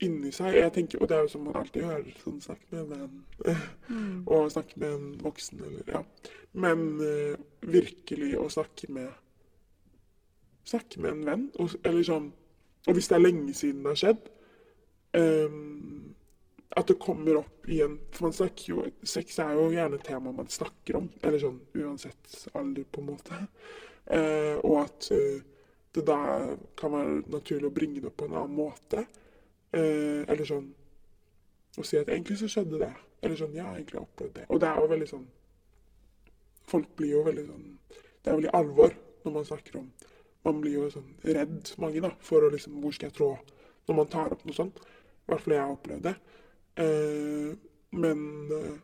inni 0.05 0.29
seg 0.35 0.59
jeg 0.59 0.73
tenker, 0.75 1.01
Og 1.01 1.09
det 1.09 1.17
er 1.17 1.23
jo 1.25 1.29
som 1.33 1.47
man 1.47 1.57
alltid 1.57 1.87
gjør, 1.87 2.09
sånn 2.21 2.41
snakke 2.45 2.67
med 2.71 2.81
en 2.81 2.91
venn. 2.91 3.63
mm. 3.89 4.17
og 4.35 4.51
snakke 4.53 4.81
med 4.83 4.97
en 4.97 5.07
voksen, 5.23 5.63
eller 5.65 5.93
ja. 5.95 6.03
Men 6.53 6.83
uh, 7.01 7.37
virkelig 7.63 8.35
å 8.41 8.49
snakke 8.53 8.91
med 8.93 9.15
Snakke 10.67 10.99
med 10.99 11.13
en 11.13 11.27
venn, 11.29 11.43
og, 11.63 11.77
eller 11.87 12.03
sånn 12.03 12.33
Og 12.89 12.97
hvis 12.97 13.07
det 13.07 13.15
er 13.15 13.23
lenge 13.23 13.53
siden 13.55 13.85
det 13.85 13.93
har 13.93 14.01
skjedd 14.01 14.25
um, 15.15 15.96
at 16.71 16.87
det 16.87 16.99
kommer 16.99 17.37
opp 17.41 17.69
igjen. 17.69 17.99
For 18.13 18.27
man 18.27 18.37
snakker 18.37 18.73
jo 18.73 18.87
Sex 19.07 19.39
er 19.43 19.55
jo 19.57 19.69
gjerne 19.75 20.01
tema 20.03 20.33
man 20.35 20.49
snakker 20.51 20.99
om, 21.01 21.11
eller 21.23 21.43
sånn 21.43 21.61
uansett 21.79 22.49
alder, 22.55 22.87
på 22.91 23.03
en 23.03 23.11
måte. 23.13 23.39
Eh, 24.07 24.57
og 24.63 24.81
at 24.85 25.11
eh, 25.15 25.45
det 25.97 26.05
da 26.07 26.19
kan 26.79 26.93
være 26.93 27.23
naturlig 27.33 27.71
å 27.71 27.75
bringe 27.75 28.03
det 28.03 28.11
opp 28.11 28.19
på 28.21 28.29
en 28.29 28.37
annen 28.37 28.59
måte. 28.59 29.07
Eh, 29.73 30.23
eller 30.27 30.47
sånn 30.49 30.69
Å 31.77 31.83
si 31.85 31.99
at 31.99 32.09
egentlig 32.09 32.39
så 32.41 32.49
skjedde 32.49 32.79
det. 32.81 32.93
Eller 33.21 33.37
sånn 33.41 33.57
Ja, 33.57 33.73
egentlig 33.75 33.99
har 33.99 34.05
jeg 34.05 34.13
opplevd 34.13 34.37
det. 34.39 34.45
Og 34.49 34.61
det 34.63 34.69
er 34.69 34.81
jo 34.81 34.93
veldig 34.93 35.09
sånn 35.11 35.27
Folk 36.67 36.95
blir 36.99 37.13
jo 37.17 37.25
veldig 37.27 37.45
sånn 37.49 37.67
Det 37.91 38.31
er 38.31 38.39
veldig 38.39 38.55
alvor 38.57 38.95
når 39.25 39.35
man 39.35 39.49
snakker 39.49 39.81
om 39.81 39.91
Man 40.47 40.63
blir 40.63 40.79
jo 40.79 40.89
sånn 40.95 41.11
redd, 41.25 41.73
mange, 41.83 42.01
da, 42.05 42.13
for 42.23 42.47
å 42.47 42.53
liksom 42.55 42.79
Hvor 42.83 42.95
skal 42.97 43.11
jeg 43.11 43.17
trå 43.19 43.31
når 43.87 43.99
man 44.01 44.09
tar 44.11 44.33
opp 44.35 44.41
noe 44.47 44.57
sånt? 44.57 44.81
I 44.81 45.31
hvert 45.31 45.45
fall 45.45 45.55
jeg 45.55 45.63
har 45.63 45.75
opplevd 45.75 46.07
det. 46.09 46.15
Eh, 46.77 47.53
men 47.97 48.23
eh, 48.53 48.77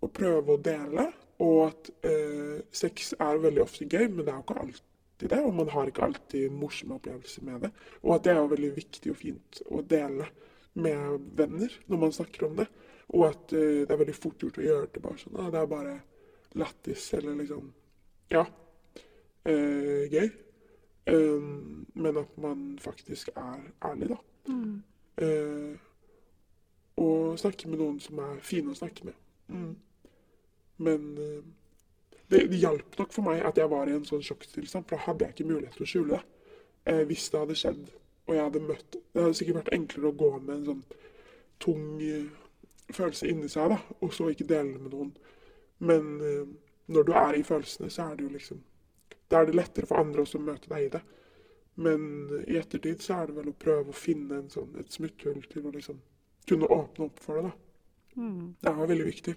å 0.00 0.10
prøve 0.12 0.56
å 0.56 0.62
dele, 0.62 1.06
og 1.40 1.58
at 1.68 1.90
eh, 2.06 2.60
sex 2.74 3.14
er 3.16 3.40
veldig 3.40 3.64
ofte 3.64 3.88
gøy, 3.88 4.08
men 4.08 4.26
det 4.26 4.32
er 4.32 4.38
jo 4.40 4.44
ikke 4.44 4.60
alltid 4.64 5.32
det. 5.32 5.40
Og 5.40 5.56
man 5.56 5.72
har 5.72 5.88
ikke 5.88 6.06
alltid 6.08 6.52
morsomme 6.52 6.98
opplevelser 6.98 7.46
med 7.48 7.66
det. 7.66 7.72
Og 8.04 8.14
at 8.16 8.26
det 8.26 8.34
er 8.34 8.40
jo 8.42 8.52
veldig 8.52 8.70
viktig 8.76 9.12
og 9.12 9.20
fint 9.20 9.62
å 9.70 9.82
dele 9.84 10.28
med 10.80 11.32
venner 11.36 11.74
når 11.90 12.02
man 12.04 12.14
snakker 12.14 12.48
om 12.48 12.60
det. 12.60 12.68
Og 13.10 13.26
at 13.26 13.50
det 13.50 13.90
er 13.90 13.98
veldig 13.98 14.14
fort 14.14 14.42
gjort 14.44 14.60
å 14.60 14.64
gjøre 14.64 14.90
det 14.94 15.02
bare 15.02 15.18
sånn. 15.18 15.38
Det 15.50 15.60
er 15.60 15.70
bare 15.70 15.96
lættis, 16.60 17.12
eller 17.14 17.34
liksom 17.40 17.72
Ja. 18.30 18.44
Eh, 19.44 20.06
gøy. 20.12 20.30
Eh, 21.06 21.40
men 21.94 22.16
at 22.16 22.36
man 22.38 22.78
faktisk 22.80 23.28
er 23.36 23.72
ærlig, 23.82 24.08
da. 24.08 24.18
Mm. 24.48 24.82
Uh, 25.20 25.76
og 27.00 27.38
snakke 27.40 27.68
med 27.70 27.80
noen 27.80 28.00
som 28.02 28.20
er 28.22 28.42
fine 28.44 28.72
å 28.72 28.76
snakke 28.76 29.08
med. 29.08 29.16
Mm. 29.48 29.72
Men 30.84 31.06
uh, 31.18 31.40
det, 32.30 32.44
det 32.52 32.60
hjalp 32.62 32.98
nok 32.98 33.14
for 33.14 33.26
meg 33.26 33.42
at 33.46 33.58
jeg 33.58 33.70
var 33.72 33.88
i 33.88 33.96
en 33.96 34.06
sånn 34.06 34.24
sjokktilstand, 34.24 34.86
for 34.86 34.96
da 34.96 35.06
hadde 35.08 35.26
jeg 35.26 35.36
ikke 35.36 35.48
mulighet 35.50 35.78
til 35.78 35.86
å 35.86 35.90
skjule 35.92 36.18
det. 36.18 36.22
Eh, 36.90 37.02
hvis 37.08 37.26
det 37.32 37.40
hadde 37.42 37.56
skjedd, 37.58 37.80
og 38.24 38.36
jeg 38.36 38.44
hadde 38.46 38.60
møtt 38.62 38.96
Det 38.96 39.20
hadde 39.20 39.36
sikkert 39.36 39.56
vært 39.58 39.74
enklere 39.74 40.08
å 40.08 40.16
gå 40.16 40.28
med 40.38 40.52
en 40.54 40.66
sånn 40.68 40.84
tung 41.60 41.86
uh, 42.00 42.28
følelse 42.94 43.28
inni 43.28 43.50
seg, 43.52 43.74
da, 43.74 43.80
og 44.00 44.14
så 44.16 44.30
ikke 44.30 44.46
dele 44.48 44.76
det 44.76 44.84
med 44.84 44.94
noen. 44.94 45.10
Men 45.84 46.12
uh, 46.22 46.46
når 46.94 47.08
du 47.08 47.12
er 47.18 47.36
i 47.36 47.46
følelsene, 47.46 47.90
så 47.92 48.06
er 48.08 48.16
det 48.16 48.28
jo 48.28 48.34
liksom 48.36 48.62
Da 49.30 49.40
er 49.40 49.46
det 49.46 49.54
lettere 49.54 49.86
for 49.86 50.00
andre 50.00 50.24
også 50.24 50.40
å 50.40 50.42
møte 50.42 50.70
deg 50.72 50.86
i 50.86 50.92
det. 50.94 51.00
Men 51.80 52.00
i 52.50 52.56
ettertid 52.58 53.02
så 53.04 53.20
er 53.20 53.28
det 53.28 53.36
vel 53.36 53.52
å 53.52 53.58
prøve 53.64 53.92
å 53.92 53.96
finne 53.96 54.40
sånn, 54.50 54.72
et 54.80 54.90
smutthull 54.90 55.44
til 55.52 55.68
å 55.68 55.74
liksom 55.74 56.00
kunne 56.48 56.70
åpne 56.70 57.06
opp 57.06 57.20
for 57.22 57.40
det. 57.40 57.50
da. 57.50 58.20
Mm. 58.20 58.54
Det 58.60 58.70
er 58.70 58.86
veldig 58.92 59.06
viktig. 59.06 59.34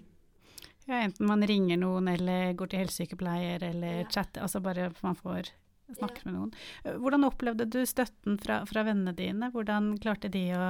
Ja, 0.86 1.00
enten 1.00 1.28
man 1.28 1.46
ringer 1.48 1.80
noen 1.80 2.10
eller 2.12 2.54
går 2.60 2.72
til 2.72 2.84
helsesykepleier 2.84 3.64
eller 3.70 4.02
ja. 4.02 4.08
chatter, 4.12 4.44
altså 4.44 4.60
bare 4.64 4.90
man 5.04 5.16
får 5.16 5.54
snakke 5.98 6.24
ja. 6.24 6.28
med 6.28 6.36
noen. 6.36 6.52
Hvordan 7.00 7.28
opplevde 7.28 7.68
du 7.72 7.82
støtten 7.88 8.38
fra, 8.42 8.64
fra, 8.68 8.84
vennene 8.88 9.16
dine? 9.16 9.52
Hvordan 9.54 9.94
klarte 10.04 10.32
de 10.34 10.50
å 10.58 10.66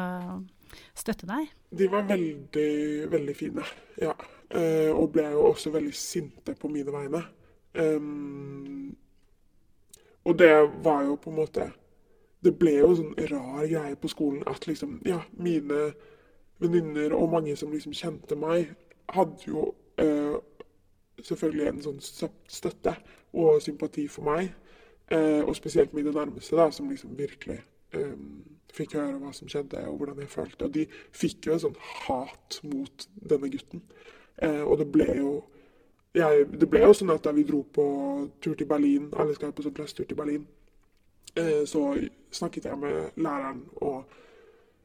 støtte 0.97 1.29
deg? 1.29 1.49
De 1.73 1.89
var 1.89 2.05
veldig, 2.09 2.73
veldig 3.13 3.37
fine, 3.37 3.65
ja. 4.01 4.13
Eh, 4.53 4.91
og 4.93 5.09
ble 5.15 5.31
jo 5.33 5.47
også 5.49 5.73
veldig 5.73 5.95
sinte 5.97 6.53
på 6.59 6.69
mine 6.69 6.93
vegne. 6.93 7.23
Um, 7.73 8.91
og 10.29 10.37
det 10.37 10.51
var 10.85 11.07
jo 11.07 11.15
på 11.17 11.31
en 11.31 11.39
måte 11.39 11.63
Det 12.45 12.51
ble 12.53 12.75
jo 12.75 12.91
sånn 12.99 13.15
rar 13.31 13.63
greie 13.65 13.95
på 13.97 14.11
skolen 14.11 14.43
at 14.45 14.67
liksom 14.69 14.99
Ja, 15.09 15.23
mine 15.33 15.87
venninner 16.61 17.13
og 17.17 17.31
mange 17.31 17.55
som 17.59 17.71
liksom 17.71 17.95
kjente 17.97 18.37
meg, 18.39 18.73
hadde 19.13 19.47
jo 19.47 19.73
eh, 20.01 20.37
selvfølgelig 21.21 21.67
en 21.69 21.81
sånn 21.85 22.01
støtte 22.01 22.95
og 23.33 23.61
sympati 23.63 24.07
for 24.11 24.29
meg. 24.29 24.53
Eh, 25.11 25.41
og 25.43 25.55
spesielt 25.55 25.93
mine 25.93 26.11
nærmeste, 26.11 26.55
da, 26.55 26.69
som 26.71 26.89
liksom 26.89 27.17
virkelig 27.17 27.59
eh, 27.93 28.15
fikk 28.73 28.95
høre 28.97 29.19
hva 29.21 29.33
som 29.35 29.49
skjedde 29.51 29.83
og 29.89 29.97
hvordan 29.99 30.21
jeg 30.23 30.31
følte. 30.31 30.67
Og 30.67 30.73
de 30.73 30.85
fikk 31.13 31.47
jo 31.47 31.55
en 31.55 31.63
sånn 31.65 31.79
hat 32.05 32.59
mot 32.65 33.07
denne 33.15 33.49
gutten. 33.53 33.83
Eh, 34.41 34.61
og 34.63 34.79
det 34.81 34.89
ble 34.91 35.09
jo 35.19 35.33
jeg, 36.13 36.45
Det 36.61 36.67
ble 36.69 36.83
jo 36.83 36.93
sånn 36.93 37.09
at 37.09 37.23
da 37.25 37.31
vi 37.33 37.41
dro 37.41 37.63
på 37.73 37.83
tur 38.41 38.53
til 38.53 38.67
Berlin, 38.69 39.07
alle 39.17 39.33
skal 39.33 39.53
på 39.53 39.63
sånn 39.65 39.73
klassetur 39.73 40.05
til 40.05 40.17
Berlin, 40.17 40.43
eh, 41.33 41.63
så 41.65 41.87
snakket 42.29 42.67
jeg 42.69 42.77
med 42.77 43.17
læreren 43.17 43.63
og 43.81 44.03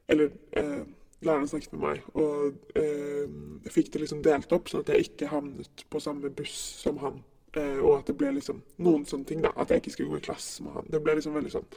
Eller 0.09 0.31
eh, 0.57 0.81
læreren 1.25 1.49
snakket 1.51 1.73
med 1.75 1.81
meg, 1.83 2.03
og 2.15 2.77
eh, 2.79 3.25
jeg 3.65 3.73
fikk 3.75 3.91
det 3.93 4.03
liksom 4.05 4.21
delt 4.23 4.53
opp, 4.55 4.69
sånn 4.71 4.85
at 4.85 4.91
jeg 4.93 5.09
ikke 5.09 5.31
havnet 5.33 5.83
på 5.91 6.01
samme 6.03 6.31
buss 6.31 6.55
som 6.83 6.99
han. 7.03 7.19
Eh, 7.57 7.79
og 7.81 7.97
at 7.97 8.11
det 8.11 8.15
ble 8.19 8.31
liksom 8.37 8.61
noen 8.85 9.07
sånne 9.09 9.27
ting, 9.27 9.41
da. 9.43 9.51
At 9.59 9.73
jeg 9.73 9.83
ikke 9.83 9.95
skulle 9.97 10.13
gå 10.13 10.21
i 10.21 10.27
klasse 10.29 10.63
med 10.63 10.77
han. 10.77 10.87
Det 10.91 11.01
ble 11.03 11.17
liksom 11.17 11.35
veldig 11.35 11.53
sånn 11.57 11.71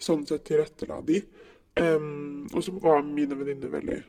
sånn 0.00 0.24
sett 0.28 0.46
tilrettela 0.48 1.00
de. 1.04 1.20
Um, 1.80 2.48
og 2.50 2.64
så 2.64 2.72
var 2.82 3.04
mine 3.06 3.36
venninner 3.38 3.70
veldig 3.70 4.00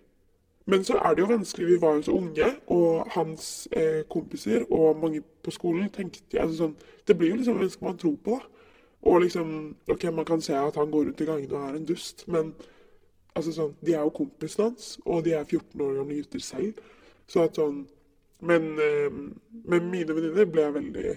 Men 0.72 0.84
så 0.86 0.98
er 0.98 1.16
det 1.16 1.22
jo 1.22 1.30
vanskelig. 1.30 1.68
Vi 1.68 1.82
var 1.82 1.98
jo 1.98 2.06
så 2.08 2.16
unge, 2.16 2.48
og 2.74 3.12
hans 3.16 3.68
eh, 3.72 4.02
kompiser 4.10 4.66
og 4.70 5.00
mange 5.02 5.22
på 5.44 5.52
skolen 5.52 5.90
tenkte 5.94 6.42
altså 6.42 6.58
sånn, 6.58 6.76
Det 7.08 7.18
blir 7.18 7.34
jo 7.34 7.40
liksom 7.40 7.58
mennesker 7.58 7.86
man 7.86 7.98
tror 7.98 8.18
på, 8.24 8.38
da? 8.40 8.68
Og 9.10 9.24
liksom 9.24 9.76
OK, 9.90 10.04
man 10.14 10.26
kan 10.26 10.42
se 10.42 10.54
at 10.54 10.78
han 10.78 10.92
går 10.94 11.08
rundt 11.08 11.22
i 11.22 11.26
gangene 11.26 11.58
og 11.58 11.70
er 11.70 11.80
en 11.80 11.88
dust, 11.90 12.28
men 12.28 12.54
Altså 13.36 13.54
sånn, 13.56 13.76
De 13.80 13.94
er 13.96 14.04
jo 14.04 14.14
kompisene 14.16 14.70
hans, 14.70 14.98
og 15.06 15.24
de 15.26 15.36
er 15.38 15.46
14 15.46 15.82
år 15.82 15.98
gamle 16.02 16.20
gutter 16.20 16.44
selv. 16.44 16.80
Så 17.28 17.46
at 17.48 17.60
sånn 17.60 17.88
Men, 18.42 18.72
eh, 18.80 19.12
med 19.70 19.84
mine 19.86 20.16
venninner 20.18 20.48
ble 20.50 20.64
veldig, 20.74 21.12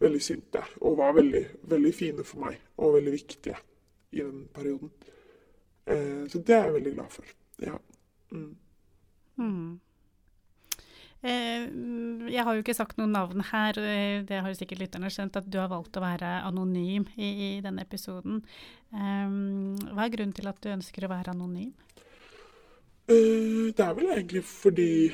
veldig 0.00 0.20
sinte 0.24 0.62
og 0.80 0.94
var 0.96 1.12
veldig, 1.12 1.42
veldig 1.68 1.90
fine 1.92 2.24
for 2.24 2.40
meg 2.46 2.56
og 2.78 2.94
veldig 2.94 3.12
viktige 3.12 3.58
i 4.12 4.22
den 4.22 4.48
perioden. 4.54 4.90
Eh, 5.84 6.24
så 6.32 6.40
det 6.40 6.54
er 6.56 6.64
jeg 6.64 6.72
veldig 6.78 6.94
glad 6.94 7.10
for. 7.12 7.24
Ja. 7.60 7.76
Mm. 8.30 8.56
Mm. 9.36 9.80
Eh, 11.20 11.66
jeg 12.32 12.44
har 12.46 12.56
jo 12.56 12.62
ikke 12.62 12.74
sagt 12.76 12.96
noen 12.96 13.12
navn 13.12 13.42
her, 13.50 13.76
eh, 13.76 14.22
det 14.24 14.38
har 14.40 14.48
jo 14.48 14.56
sikkert 14.56 14.80
lytterne 14.80 15.10
skjønt, 15.12 15.36
at 15.36 15.50
du 15.52 15.58
har 15.60 15.68
valgt 15.68 15.98
å 15.98 16.02
være 16.04 16.30
anonym 16.48 17.04
i, 17.16 17.28
i 17.28 17.50
denne 17.60 17.84
episoden. 17.84 18.40
Um, 18.90 19.76
hva 19.92 20.06
er 20.06 20.14
grunnen 20.14 20.32
til 20.34 20.48
at 20.48 20.60
du 20.64 20.70
ønsker 20.72 21.04
å 21.04 21.12
være 21.12 21.34
anonym? 21.34 21.74
Det 23.10 23.84
er 23.84 23.94
vel 23.98 24.12
egentlig 24.14 24.44
fordi 24.46 25.10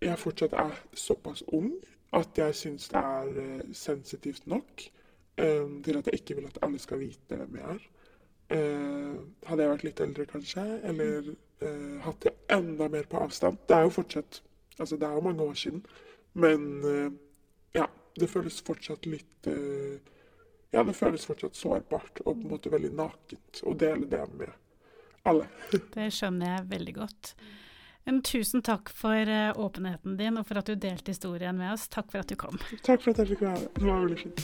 jeg 0.00 0.18
fortsatt 0.22 0.54
er 0.54 0.76
såpass 0.96 1.42
ung 1.52 1.72
at 2.14 2.38
jeg 2.38 2.54
syns 2.54 2.86
det 2.92 3.00
er 3.02 3.62
sensitivt 3.74 4.46
nok 4.46 4.84
til 5.36 5.98
at 5.98 6.06
jeg 6.06 6.20
ikke 6.20 6.36
vil 6.38 6.46
at 6.46 6.60
alle 6.62 6.78
skal 6.78 7.02
vite 7.02 7.38
hvem 7.40 7.58
jeg 7.58 7.74
er. 7.74 7.82
Hadde 9.50 9.66
jeg 9.66 9.72
vært 9.72 9.86
litt 9.88 10.02
eldre, 10.06 10.28
kanskje, 10.30 10.64
eller 10.86 11.32
hatt 12.06 12.22
det 12.22 12.36
enda 12.54 12.86
mer 12.90 13.10
på 13.10 13.18
avstand 13.18 13.58
Det 13.66 13.74
er 13.74 13.88
jo 13.88 13.96
fortsatt 13.98 14.38
Altså, 14.78 14.96
det 14.96 15.08
er 15.08 15.12
jo 15.16 15.20
mange 15.20 15.42
år 15.42 15.54
siden. 15.54 15.82
Men 16.38 16.84
uh, 16.84 17.12
ja, 17.74 17.86
det 18.20 18.30
føles 18.30 18.60
fortsatt 18.62 19.06
litt 19.10 19.50
uh, 19.50 19.98
Ja, 20.70 20.84
det 20.84 20.94
føles 20.96 21.24
fortsatt 21.26 21.56
sårbart 21.56 22.20
og 22.26 22.34
på 22.34 22.42
en 22.42 22.50
måte 22.50 22.72
veldig 22.72 22.90
nakent 22.96 23.62
å 23.64 23.72
dele 23.78 24.06
det 24.10 24.26
med 24.36 24.52
alle. 25.28 25.48
det 25.96 26.10
skjønner 26.14 26.46
jeg 26.52 26.68
veldig 26.74 26.94
godt. 26.98 27.32
Men 28.08 28.22
tusen 28.24 28.62
takk 28.64 28.92
for 28.94 29.28
uh, 29.28 29.52
åpenheten 29.56 30.16
din, 30.20 30.38
og 30.40 30.46
for 30.48 30.60
at 30.60 30.68
du 30.68 30.76
delte 30.76 31.12
historien 31.12 31.56
med 31.58 31.74
oss. 31.74 31.88
Takk 31.92 32.12
for 32.12 32.18
at 32.22 32.30
du 32.30 32.36
kom. 32.40 32.56
Takk 32.86 33.02
for 33.04 33.12
at 33.12 33.24
jeg 33.24 33.34
fikk 33.34 33.42
være 33.44 33.58
her. 33.58 33.68
Det 33.74 33.84
var 33.88 34.00
veldig 34.06 34.20
fint. 34.22 34.38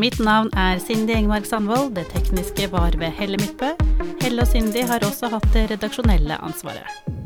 Mitt 0.00 0.18
navn 0.24 0.48
er 0.56 0.78
Cindy 0.80 1.12
Engmark 1.12 1.44
Sandvold. 1.44 1.92
Det 1.96 2.06
tekniske 2.14 2.70
var 2.72 2.96
ved 2.96 3.12
Helle 3.12 3.36
Midtbø. 3.40 3.74
Helle 4.22 4.44
og 4.44 4.52
Cindy 4.52 4.84
har 4.86 5.02
også 5.02 5.32
hatt 5.32 5.48
det 5.50 5.64
redaksjonelle 5.72 6.36
ansvaret. 6.46 7.21